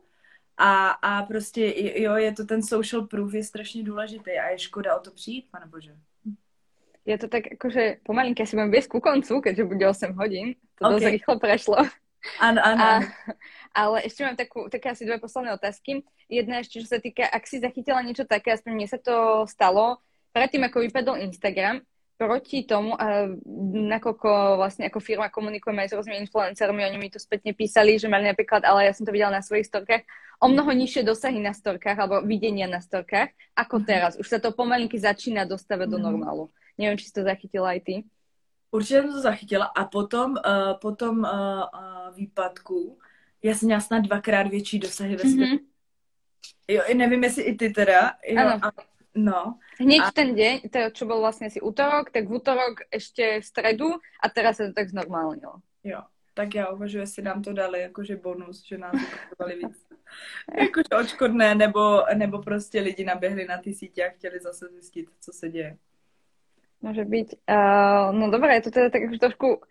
a, 0.57 0.89
a 0.89 1.23
prostě 1.23 1.73
jo, 2.01 2.15
je 2.15 2.31
to 2.33 2.45
ten 2.45 2.63
social 2.63 3.01
proof, 3.01 3.33
je 3.33 3.43
strašně 3.43 3.83
důležitý 3.83 4.31
a 4.31 4.49
je 4.49 4.59
škoda 4.59 4.95
o 4.95 4.99
to 4.99 5.11
přijít, 5.11 5.47
pane 5.51 5.65
bože. 5.65 5.95
Je 7.05 7.17
to 7.17 7.27
tak 7.27 7.43
akože 7.55 8.03
pomalinky 8.03 8.43
si 8.43 8.59
budem 8.59 8.67
viesť 8.67 8.91
ku 8.91 8.99
koncu, 8.99 9.39
keďže 9.39 9.63
bude 9.63 9.87
8 9.87 10.11
hodín. 10.19 10.59
To 10.75 10.91
okay. 10.91 10.93
dosť 10.99 11.07
rýchlo 11.15 11.33
prešlo. 11.39 11.79
Áno, 12.43 12.59
áno. 12.59 12.83
A, 12.83 12.91
ale 13.77 14.01
ešte 14.09 14.25
mám 14.25 14.33
takú, 14.33 14.65
také 14.73 14.89
asi 14.89 15.05
dve 15.05 15.21
posledné 15.21 15.53
otázky. 15.53 16.01
Jedna 16.25 16.65
ešte, 16.65 16.81
čo 16.81 16.89
sa 16.89 16.97
týka, 16.97 17.29
ak 17.29 17.45
si 17.45 17.61
zachytila 17.61 18.01
niečo 18.01 18.25
také, 18.25 18.57
aspoň 18.57 18.71
mne 18.73 18.87
sa 18.89 18.97
to 18.97 19.45
stalo, 19.45 20.01
predtým 20.33 20.65
ako 20.65 20.81
vypadol 20.81 21.21
Instagram, 21.21 21.85
proti 22.17 22.65
tomu, 22.65 22.97
a 22.97 23.29
nakoľko 23.93 24.57
vlastne 24.57 24.89
ako 24.89 24.97
firma 24.97 25.29
komunikujeme 25.29 25.85
aj 25.85 25.93
s 25.93 25.95
rôznymi 26.01 26.25
influencermi, 26.25 26.81
oni 26.81 26.97
mi 26.97 27.13
tu 27.13 27.21
spätne 27.21 27.53
písali, 27.53 28.01
že 28.01 28.09
mali 28.09 28.25
napríklad, 28.25 28.65
ale 28.65 28.89
ja 28.89 28.93
som 28.97 29.05
to 29.05 29.13
videla 29.13 29.37
na 29.37 29.45
svojich 29.45 29.69
storkách, 29.69 30.01
o 30.41 30.49
mnoho 30.49 30.73
nižšie 30.73 31.05
dosahy 31.05 31.37
na 31.37 31.53
storkách 31.53 31.97
alebo 31.97 32.25
videnia 32.25 32.65
na 32.65 32.81
storkách 32.81 33.29
ako 33.53 33.81
mhm. 33.81 33.85
teraz. 33.85 34.11
Už 34.17 34.25
sa 34.25 34.41
to 34.41 34.49
pomalinky 34.49 34.97
začína 34.97 35.45
dostávať 35.45 35.93
do 35.93 36.01
mhm. 36.01 36.05
normálu. 36.09 36.49
Neviem, 36.77 36.97
či 36.97 37.09
si 37.09 37.13
to 37.13 37.21
zachytila 37.25 37.77
aj 37.77 37.81
ty. 37.85 37.95
Určitě 38.71 39.01
jsem 39.01 39.11
to 39.11 39.21
zachytila 39.21 39.65
a 39.65 39.85
potom, 39.85 40.31
uh, 40.31 40.73
potom 40.81 41.23
uh, 41.23 41.29
uh, 41.29 42.15
výpadku 42.15 42.97
já 43.43 43.55
jsem 43.55 43.65
měla 43.65 43.81
snad 43.81 43.99
dvakrát 43.99 44.47
větší 44.47 44.79
dosahy 44.79 45.15
ve 45.15 45.23
světě. 45.23 45.53
Mm-hmm. 45.53 45.67
Jo, 46.67 46.81
nevím, 46.93 47.23
jestli 47.23 47.43
i 47.43 47.55
ty 47.55 47.69
teda. 47.69 48.13
Jo, 48.27 48.37
ano. 48.39 48.59
A 48.65 48.71
No. 49.17 49.57
Hneď 49.79 50.01
a... 50.01 50.11
ten 50.13 50.37
deň, 50.37 50.69
to, 50.69 50.79
čo 50.93 51.09
bol 51.09 51.25
vlastne 51.25 51.49
si 51.49 51.57
útorok, 51.57 52.13
tak 52.13 52.29
v 52.29 52.37
útorok 52.37 52.85
ešte 52.93 53.41
v 53.41 53.45
stredu 53.45 53.89
a 53.97 54.25
teraz 54.29 54.61
sa 54.61 54.69
to 54.69 54.77
tak 54.77 54.93
znormálnilo. 54.93 55.57
Jo, 55.83 56.05
tak 56.33 56.55
já 56.55 56.69
uvažuji, 56.69 56.97
jestli 56.97 57.23
nám 57.23 57.41
to 57.41 57.53
dali 57.53 57.81
jakože 57.81 58.15
bonus, 58.15 58.63
že 58.65 58.77
nám 58.77 58.91
to 59.37 59.45
víc. 59.45 59.87
jakože 60.59 60.93
očkodné, 61.01 61.55
nebo, 61.55 62.05
nebo 62.13 62.41
prostě 62.41 62.81
lidi 62.81 63.03
naběhli 63.05 63.45
na 63.45 63.57
ty 63.57 63.73
sítě 63.73 64.05
a 64.05 64.09
chtěli 64.09 64.39
zase 64.39 64.67
zjistit, 64.67 65.09
co 65.19 65.33
se 65.33 65.49
děje. 65.49 65.77
Může 66.81 67.05
být. 67.05 67.33
Uh, 67.49 68.19
no 68.19 68.31
dobré, 68.31 68.53
je 68.53 68.61
to 68.61 68.71
teda 68.71 68.89
tak 68.89 69.01
už 69.11 69.17
trošku 69.17 69.61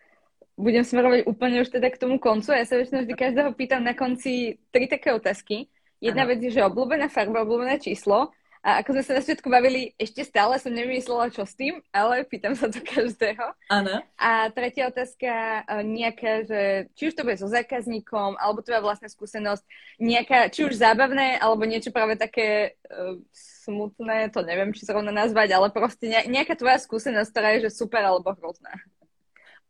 budem 0.57 0.83
smerovať 0.83 1.29
úplne 1.29 1.63
už 1.63 1.71
teda 1.71 1.93
k 1.93 2.01
tomu 2.01 2.17
koncu. 2.17 2.57
Ja 2.57 2.65
sa 2.65 2.81
väčšinou 2.81 3.05
vždy 3.05 3.15
každého 3.15 3.51
pýtam 3.53 3.85
na 3.85 3.93
konci 3.93 4.61
tri 4.73 4.89
také 4.89 5.13
otázky. 5.13 5.69
Jedna 6.01 6.25
ano. 6.25 6.37
vec 6.37 6.41
je, 6.45 6.53
že 6.53 6.65
obľúbená 6.65 7.09
farba, 7.09 7.45
obľúbené 7.45 7.81
číslo 7.81 8.33
a 8.67 8.83
ako 8.83 8.99
sme 8.99 9.03
sa 9.07 9.15
na 9.15 9.23
začiatku 9.23 9.47
bavili, 9.47 9.95
ešte 9.95 10.27
stále 10.27 10.59
som 10.59 10.75
nevymyslela, 10.75 11.31
čo 11.31 11.47
s 11.47 11.55
tým, 11.55 11.79
ale 11.95 12.27
pýtam 12.27 12.59
sa 12.59 12.67
to 12.67 12.83
každého. 12.83 13.55
Áno. 13.71 14.03
A 14.19 14.51
tretia 14.51 14.91
otázka, 14.91 15.63
nejaká, 15.87 16.43
že 16.43 16.61
či 16.99 17.03
už 17.07 17.15
to 17.15 17.23
bude 17.23 17.39
so 17.39 17.47
zákazníkom, 17.47 18.35
alebo 18.35 18.67
tvoja 18.67 18.83
vlastná 18.83 19.07
skúsenosť, 19.07 19.63
nejaká, 20.03 20.51
či 20.51 20.67
už 20.67 20.83
zábavné, 20.83 21.39
alebo 21.39 21.63
niečo 21.63 21.95
práve 21.95 22.19
také 22.19 22.75
uh, 22.91 23.15
smutné, 23.31 24.35
to 24.35 24.43
neviem, 24.43 24.75
či 24.75 24.83
sa 24.83 24.99
rovno 24.99 25.15
nazvať, 25.15 25.55
ale 25.55 25.71
proste 25.71 26.11
nejaká 26.27 26.59
tvoja 26.59 26.83
skúsenosť, 26.83 27.31
ktorá 27.31 27.49
je, 27.55 27.71
že 27.71 27.79
super 27.79 28.03
alebo 28.03 28.35
hrozná. 28.35 28.83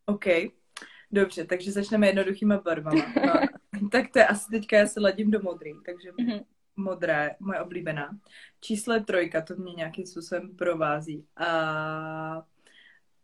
OK. 0.09 0.57
Dobře, 1.11 1.45
takže 1.45 1.73
začneme 1.73 2.07
jednoduchýma 2.07 2.61
barvama. 2.61 3.03
No, 3.83 3.89
tak 3.89 4.09
to 4.13 4.19
je 4.19 4.27
asi 4.27 4.51
teďka, 4.51 4.77
já 4.77 4.87
se 4.87 5.01
ladím 5.01 5.31
do 5.31 5.43
modrý, 5.43 5.73
takže 5.85 6.13
mm-hmm 6.13 6.45
modré, 6.77 7.37
moje 7.41 7.61
oblíbená. 7.61 8.19
Číslo 8.61 9.01
trojka, 9.01 9.43
to 9.43 9.57
mě 9.57 9.73
nějakým 9.73 10.07
způsobem 10.07 10.57
provází. 10.57 11.27
A, 11.37 11.47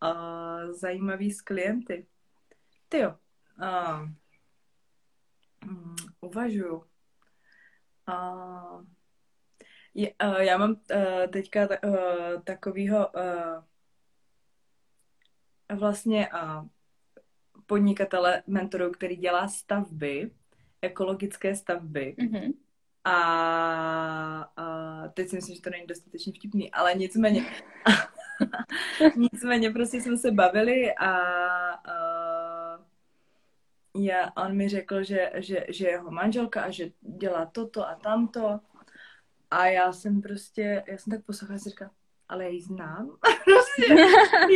a 0.01 0.13
zajímavý 0.73 1.33
z 1.33 1.41
klienty. 1.41 2.07
Ty 2.89 2.99
jo. 2.99 3.19
A, 3.63 4.01
um, 5.67 5.97
uvažuju. 6.21 6.85
A, 8.07 8.35
je, 9.95 10.15
a, 10.19 10.39
já 10.39 10.59
mám 10.59 10.73
a, 10.73 11.27
teďka 11.27 11.65
a, 11.65 11.69
takovýho 12.45 13.19
a, 13.19 13.67
vlastně 15.75 16.29
a, 16.29 16.67
podnikatele, 17.67 18.43
mentoru, 18.47 18.91
který 18.91 19.17
dělá 19.17 19.49
stavby, 19.49 20.31
ekologické 20.83 21.57
stavby. 21.57 22.17
Mm-hmm 22.19 22.53
a, 23.05 24.51
a 24.57 25.09
teď 25.09 25.29
si 25.29 25.37
myslím, 25.37 25.57
že 25.57 25.63
to 25.63 25.71
není 25.71 25.87
dostatečně 25.87 26.33
vtipný, 26.33 26.73
ale 26.73 26.95
nicméně, 26.95 27.47
nicméně 29.17 29.71
prostě 29.71 30.01
jsme 30.01 30.17
se 30.17 30.31
bavili 30.31 30.95
a, 30.95 31.11
a 31.75 32.85
já, 33.97 34.33
on 34.37 34.57
mi 34.57 34.69
řekl, 34.69 35.03
že, 35.03 35.33
že, 35.35 35.67
že 35.69 35.87
jeho 35.89 36.11
manželka 36.11 36.63
a 36.63 36.71
že 36.71 36.91
dělá 37.01 37.47
toto 37.47 37.89
a 37.89 37.95
tamto 37.95 38.61
a 39.51 39.67
já 39.67 39.93
jsem 39.93 40.23
prostě, 40.23 40.85
já 40.87 40.99
jsem 40.99 41.11
tak 41.11 41.25
poslouchala 41.25 41.57
a 41.57 41.69
říkala, 41.69 41.91
ale 42.29 42.45
já 42.45 42.51
ji 42.51 42.63
znám. 42.63 43.07
prostě, 43.45 43.95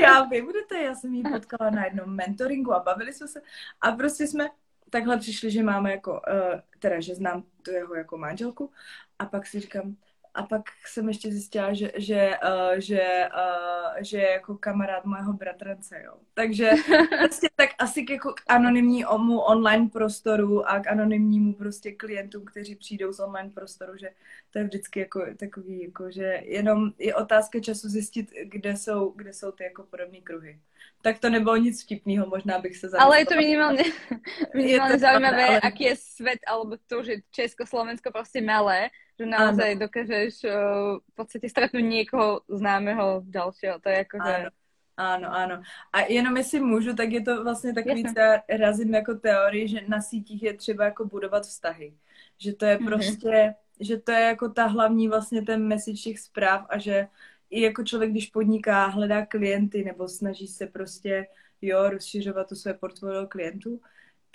já 0.00 0.28
to 0.68 0.74
je, 0.74 0.84
já 0.84 0.94
jsem 0.94 1.14
ji 1.14 1.22
potkala 1.22 1.70
na 1.70 1.84
jednom 1.84 2.16
mentoringu 2.16 2.72
a 2.72 2.80
bavili 2.82 3.12
jsme 3.12 3.28
se. 3.28 3.42
A 3.80 3.92
prostě 3.92 4.26
jsme 4.26 4.48
takhle 4.90 5.18
přišli, 5.18 5.50
že 5.50 5.62
máme 5.62 5.90
jako, 5.90 6.12
uh, 6.12 6.60
teda, 6.78 7.00
že 7.00 7.14
znám 7.14 7.44
tu 7.62 7.70
jeho 7.70 7.94
jako 7.94 8.18
manželku. 8.18 8.70
A 9.18 9.26
pak 9.26 9.46
si 9.46 9.60
říkám, 9.60 9.96
a 10.36 10.42
pak 10.42 10.62
jsem 10.86 11.08
ještě 11.08 11.32
zjistila, 11.32 11.74
že, 11.74 11.92
že, 11.96 12.30
uh, 12.44 12.78
že, 12.78 13.28
uh, 13.34 13.96
že 14.00 14.18
je 14.18 14.30
jako 14.30 14.58
kamarád 14.58 15.04
mého 15.04 15.32
bratrance, 15.32 16.02
jo. 16.04 16.12
Takže 16.34 16.70
prostě 17.18 17.48
tak 17.56 17.70
asi 17.78 18.02
k, 18.02 18.10
jako 18.10 18.32
k 18.32 18.40
anonymnímu 18.48 19.40
online 19.40 19.88
prostoru 19.88 20.68
a 20.68 20.80
k 20.80 20.86
anonymnímu 20.86 21.54
prostě 21.54 21.92
klientům, 21.92 22.44
kteří 22.44 22.74
přijdou 22.74 23.12
z 23.12 23.20
online 23.20 23.50
prostoru, 23.50 23.96
že 23.96 24.10
to 24.50 24.58
je 24.58 24.64
vždycky 24.64 25.00
jako 25.00 25.26
takový, 25.36 25.82
jako, 25.82 26.10
že 26.10 26.40
jenom 26.44 26.92
je 26.98 27.14
otázka 27.14 27.60
času 27.60 27.88
zjistit, 27.88 28.30
kde 28.44 28.76
jsou, 28.76 29.12
kde 29.16 29.32
jsou 29.32 29.52
ty 29.52 29.64
jako 29.64 29.82
podobné 29.82 30.20
kruhy. 30.20 30.60
Tak 31.02 31.18
to 31.18 31.30
nebylo 31.30 31.56
nic 31.56 31.82
vtipného, 31.82 32.26
možná 32.26 32.58
bych 32.58 32.76
se 32.76 32.88
zamyslela. 32.88 33.04
Ale 33.04 33.18
je 33.18 33.26
to 33.26 33.34
minimálně, 33.34 33.84
minimálně 34.54 34.98
zaujímavé, 34.98 35.46
ale... 35.46 35.60
aký 35.60 35.84
je 35.84 35.96
svět, 35.96 36.38
alebo 36.46 36.76
to, 36.86 37.04
že 37.04 37.12
Česko, 37.30 37.66
Slovensko 37.66 38.10
prostě 38.10 38.40
malé, 38.40 38.88
že 39.18 39.26
naozaj 39.26 39.70
ano. 39.72 39.80
dokážeš 39.80 40.34
uh, 40.44 40.52
v 41.00 41.12
podstate 41.16 41.48
stretnúť 41.48 41.84
niekoho 41.84 42.44
známeho 42.48 43.24
ďalšieho. 43.24 43.80
To 43.80 43.88
je 43.88 43.96
jako, 43.96 44.16
že... 44.16 44.34
Ano. 44.36 44.50
Ano, 44.96 45.28
ano. 45.28 45.56
A 45.92 46.00
jenom 46.00 46.36
jestli 46.36 46.60
můžu, 46.60 46.94
tak 46.94 47.12
je 47.12 47.20
to 47.20 47.44
vlastně 47.44 47.74
takový, 47.74 48.04
co 48.04 48.20
já 48.20 48.42
razím 48.48 48.94
jako 48.94 49.14
teorii, 49.14 49.68
že 49.68 49.80
na 49.88 50.00
sítích 50.00 50.42
je 50.42 50.54
třeba 50.54 50.84
jako 50.84 51.04
budovat 51.04 51.42
vztahy. 51.42 51.94
Že 52.38 52.52
to 52.52 52.64
je 52.64 52.76
mhm. 52.78 52.86
prostě, 52.86 53.28
mm-hmm. 53.28 53.54
že 53.80 53.98
to 53.98 54.12
je 54.12 54.20
jako 54.20 54.48
ta 54.48 54.66
hlavní 54.66 55.08
vlastně 55.08 55.42
ten 55.42 55.66
message 55.66 56.02
těch 56.02 56.18
zpráv 56.18 56.66
a 56.68 56.78
že 56.78 57.08
i 57.50 57.62
jako 57.62 57.84
člověk, 57.84 58.10
když 58.10 58.26
podniká, 58.26 58.86
hledá 58.86 59.26
klienty 59.26 59.84
nebo 59.84 60.08
snaží 60.08 60.46
se 60.46 60.66
prostě, 60.66 61.26
jo, 61.62 61.90
rozšiřovat 61.90 62.48
to 62.48 62.56
své 62.56 62.74
portfolio 62.74 63.26
klientů, 63.26 63.80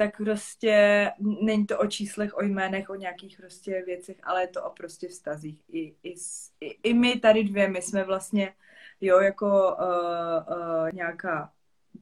tak 0.02 0.18
prostě 0.18 1.12
není 1.42 1.66
to 1.66 1.80
o 1.80 1.88
číslech, 1.88 2.38
o 2.38 2.44
jménech, 2.44 2.90
o 2.90 2.96
nějakých 2.96 3.38
prostě 3.38 3.84
věcech, 3.86 4.18
ale 4.24 4.42
je 4.42 4.48
to 4.48 4.64
o 4.64 4.70
prostě 4.70 5.08
vztazích. 5.08 5.62
I, 5.70 5.96
i, 6.04 6.16
i, 6.62 6.68
i 6.84 6.94
my 6.94 7.20
tady 7.20 7.44
dvě, 7.44 7.68
my 7.68 7.82
jsme 7.82 8.04
vlastně, 8.04 8.54
jo, 9.02 9.20
jako 9.20 9.78
uh, 9.80 10.56
uh, 10.58 10.92
nějaká 10.94 11.52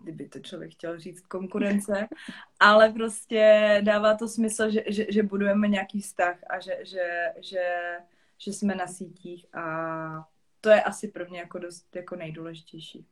kdyby 0.03 0.29
to 0.29 0.39
člověk 0.39 0.71
chtěl 0.71 0.99
říct, 0.99 1.21
konkurence, 1.21 2.07
ale 2.59 2.89
prostě 2.89 3.81
dává 3.85 4.15
to 4.15 4.27
smysl, 4.27 4.69
že, 4.69 4.83
že, 4.87 5.05
že 5.09 5.23
budujeme 5.23 5.67
nějaký 5.67 6.01
vztah 6.01 6.37
a 6.49 6.59
že, 6.59 6.77
že, 6.83 7.33
že, 7.37 7.97
že 8.37 8.53
jsme 8.53 8.75
na 8.75 8.87
sítích 8.87 9.45
a 9.53 10.27
to 10.61 10.69
je 10.69 10.83
asi 10.83 11.07
pro 11.07 11.25
mě 11.25 11.39
jako 11.39 11.59
dost 11.59 11.95
jako 11.95 12.15
nejdůležitější. 12.15 13.05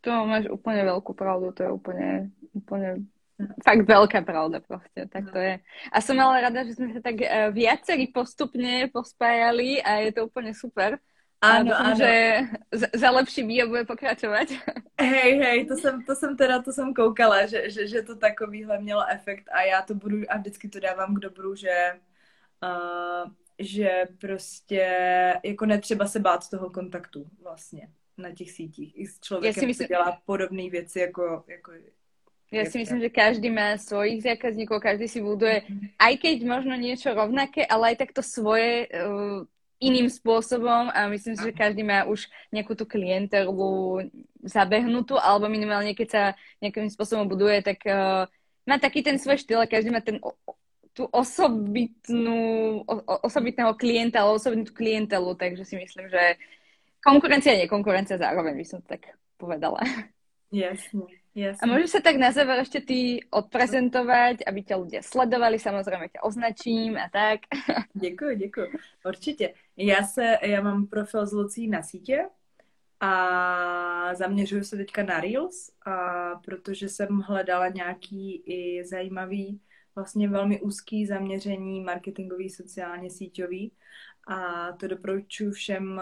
To 0.00 0.10
máš 0.10 0.48
úplně 0.48 0.84
velkou 0.84 1.12
pravdu, 1.12 1.52
to 1.52 1.62
je 1.62 1.70
úplně, 1.70 2.30
úplně 2.52 2.96
fakt 3.62 3.86
veľká 3.86 4.26
pravda 4.26 4.58
proste, 4.58 5.06
tak 5.06 5.30
to 5.30 5.38
je. 5.38 5.62
A 5.94 5.98
som 6.02 6.18
ale 6.18 6.42
rada, 6.42 6.66
že 6.66 6.74
sme 6.74 6.90
sa 6.90 7.00
tak 7.00 7.22
uh, 7.22 7.54
viacerí 7.54 8.10
postupne 8.10 8.90
pospájali 8.90 9.78
a 9.82 10.02
je 10.02 10.10
to 10.10 10.26
úplne 10.26 10.50
super. 10.54 10.98
Ano, 11.38 11.70
ano. 11.70 11.94
že 11.94 12.42
za 12.94 13.10
lepší 13.10 13.46
bio 13.46 13.68
bude 13.68 13.84
pokračovat. 13.84 14.48
Hej, 15.00 15.38
hej, 15.38 15.66
to 15.66 15.76
jsem, 15.80 16.02
to 16.02 16.14
jsem 16.14 16.36
teda, 16.36 16.62
to 16.62 16.72
jsem 16.72 16.94
koukala, 16.94 17.46
že, 17.46 17.70
že, 17.70 17.86
že 17.86 18.02
to 18.02 18.16
takovýhle 18.16 18.80
mělo 18.80 19.06
efekt 19.08 19.48
a 19.52 19.62
já 19.62 19.82
to 19.82 19.94
budu, 19.94 20.18
a 20.28 20.36
vždycky 20.36 20.68
to 20.68 20.80
dávám 20.80 21.14
k 21.14 21.18
dobru, 21.18 21.54
že, 21.54 22.00
uh, 22.62 23.30
že 23.58 24.04
prostě 24.20 24.86
jako 25.44 25.66
netřeba 25.66 26.06
se 26.06 26.20
bát 26.20 26.50
toho 26.50 26.70
kontaktu 26.70 27.26
vlastně 27.42 27.88
na 28.16 28.32
těch 28.34 28.50
sítích. 28.50 28.98
I 28.98 29.06
s 29.06 29.20
člověkem, 29.20 29.66
myslím... 29.66 29.88
dělá 29.88 30.22
podobné 30.26 30.70
věci, 30.70 31.00
jako, 31.00 31.44
jako 31.46 31.72
ja 32.48 32.64
si 32.64 32.80
myslím, 32.80 33.04
že 33.04 33.12
každý 33.12 33.52
má 33.52 33.76
svojich 33.76 34.24
zákazníkov, 34.24 34.80
každý 34.80 35.06
si 35.08 35.20
buduje, 35.20 35.68
mhm. 35.68 35.92
aj 36.00 36.12
keď 36.16 36.36
možno 36.48 36.74
niečo 36.76 37.12
rovnaké, 37.12 37.64
ale 37.68 37.92
aj 37.94 38.08
takto 38.08 38.24
svoje 38.24 38.88
uh, 38.88 39.44
iným 39.78 40.10
spôsobom 40.10 40.90
a 40.90 41.06
myslím 41.12 41.38
si, 41.38 41.42
že 41.44 41.54
každý 41.54 41.86
má 41.86 42.02
už 42.08 42.26
nejakú 42.50 42.74
tú 42.74 42.82
klientelu 42.82 44.10
zabehnutú, 44.42 45.14
alebo 45.20 45.46
minimálne 45.46 45.94
keď 45.94 46.08
sa 46.08 46.22
nejakým 46.58 46.90
spôsobom 46.90 47.30
buduje, 47.30 47.62
tak 47.62 47.78
uh, 47.86 48.26
má 48.66 48.76
taký 48.80 49.06
ten 49.06 49.20
svoj 49.20 49.38
štýl 49.38 49.62
a 49.62 49.70
každý 49.70 49.94
má 49.94 50.02
ten 50.02 50.18
tú 50.98 51.06
osobitnú, 51.14 52.82
o, 52.82 52.94
osobitného 53.22 53.70
klienta, 53.78 54.18
alebo 54.18 54.34
osobitnú 54.34 54.66
klientelu, 54.74 55.30
takže 55.38 55.62
si 55.62 55.78
myslím, 55.78 56.10
že 56.10 56.34
konkurencia 56.98 57.54
nie 57.54 57.70
konkurencia 57.70 58.18
zároveň, 58.18 58.58
by 58.58 58.66
som 58.66 58.82
tak 58.82 59.14
povedala. 59.38 59.78
Jasne. 60.50 61.17
Jasne. 61.38 61.62
A 61.62 61.70
môžeš 61.70 61.90
sa 61.94 62.00
tak 62.02 62.18
na 62.18 62.34
záver 62.34 62.66
ešte 62.66 62.82
ty 62.82 63.22
odprezentovať, 63.30 64.42
aby 64.42 64.60
ťa 64.66 64.74
ľudia 64.74 65.00
sledovali, 65.06 65.62
samozrejme 65.62 66.10
ťa 66.10 66.26
označím 66.26 66.98
a 66.98 67.06
tak. 67.06 67.46
Děkuji, 67.94 68.36
děkuji. 68.36 68.68
Určitě. 69.06 69.54
Já, 69.76 70.02
se, 70.02 70.38
já 70.42 70.60
mám 70.60 70.86
profil 70.86 71.26
z 71.26 71.32
Lucí 71.32 71.68
na 71.68 71.82
sítě 71.82 72.26
a 73.00 74.14
zaměřuju 74.14 74.64
se 74.64 74.76
teďka 74.76 75.02
na 75.02 75.20
Reels, 75.20 75.70
a 75.86 75.94
protože 76.44 76.88
jsem 76.88 77.20
hledala 77.20 77.68
nějaký 77.68 78.42
i 78.46 78.84
zajímavý, 78.84 79.60
vlastně 79.94 80.28
velmi 80.28 80.60
úzký 80.60 81.06
zaměření 81.06 81.80
marketingový, 81.80 82.50
sociálně 82.50 83.10
síťový 83.10 83.72
a 84.28 84.72
to 84.72 84.88
doporučuji 84.88 85.50
všem 85.50 86.00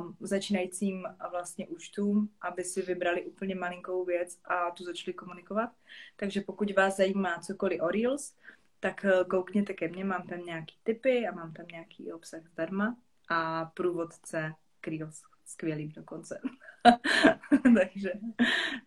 um, 0.00 0.16
začínajícím 0.20 1.06
vlastně 1.30 1.66
účtům, 1.66 2.30
aby 2.40 2.64
si 2.64 2.82
vybrali 2.82 3.22
úplně 3.22 3.54
malinkou 3.54 4.04
věc 4.04 4.38
a 4.44 4.70
tu 4.70 4.84
začali 4.84 5.14
komunikovat. 5.14 5.70
Takže 6.16 6.40
pokud 6.40 6.76
vás 6.76 6.96
zajímá 6.96 7.38
cokoliv 7.38 7.80
o 7.82 7.88
Reels, 7.88 8.34
tak 8.80 9.04
e, 9.04 9.24
koukněte 9.24 9.74
ke 9.74 9.88
mně, 9.88 10.04
mám 10.04 10.22
tam 10.22 10.44
nějaký 10.44 10.74
tipy 10.82 11.26
a 11.28 11.34
mám 11.34 11.52
tam 11.52 11.66
nějaký 11.72 12.12
obsah 12.12 12.40
zdarma 12.46 12.96
a 13.28 13.64
průvodce 13.64 14.54
k 14.80 14.88
Reels, 14.88 15.22
skvělý 15.46 15.88
dokonce. 15.88 16.40
takže, 17.74 18.12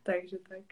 takže 0.04 0.38
tak. 0.38 0.64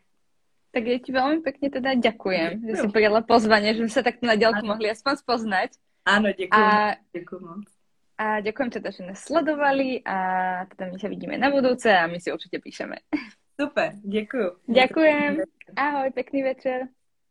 Tak 0.71 0.88
ja 0.88 1.04
ti 1.04 1.12
veľmi 1.12 1.43
pekne 1.43 1.67
teda 1.67 1.99
ďakujem, 1.99 2.63
že 2.63 2.75
si 2.80 2.88
prijala 2.88 3.19
pozvanie, 3.27 3.75
že 3.75 3.84
sme 3.84 3.91
sa 3.91 4.08
takto 4.08 4.23
na 4.23 4.39
diaľku 4.39 4.63
mohli 4.63 4.88
aspoň 4.88 5.19
spoznať. 5.19 5.75
Áno, 6.08 6.32
ďakujem. 6.32 6.56
A... 6.56 6.95
Ďakujem 7.12 7.43
moc. 7.43 7.81
A 8.21 8.38
ďakujem 8.38 8.69
teda, 8.69 8.93
že 8.93 9.01
nás 9.01 9.17
sledovali 9.25 10.05
a 10.05 10.17
teda 10.69 10.93
my 10.93 10.97
sa 11.01 11.10
vidíme 11.10 11.41
na 11.41 11.49
budúce 11.49 11.89
a 11.89 12.05
my 12.05 12.21
si 12.21 12.29
určite 12.29 12.62
píšeme. 12.62 13.01
Super, 13.57 13.97
děkuji. 14.05 14.62
Ďakujem. 14.69 15.41
Ahoj, 15.75 16.12
pekný 16.13 16.43
večer. 16.43 16.86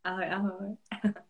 Ahoj, 0.05 0.27
ahoj. 0.27 0.67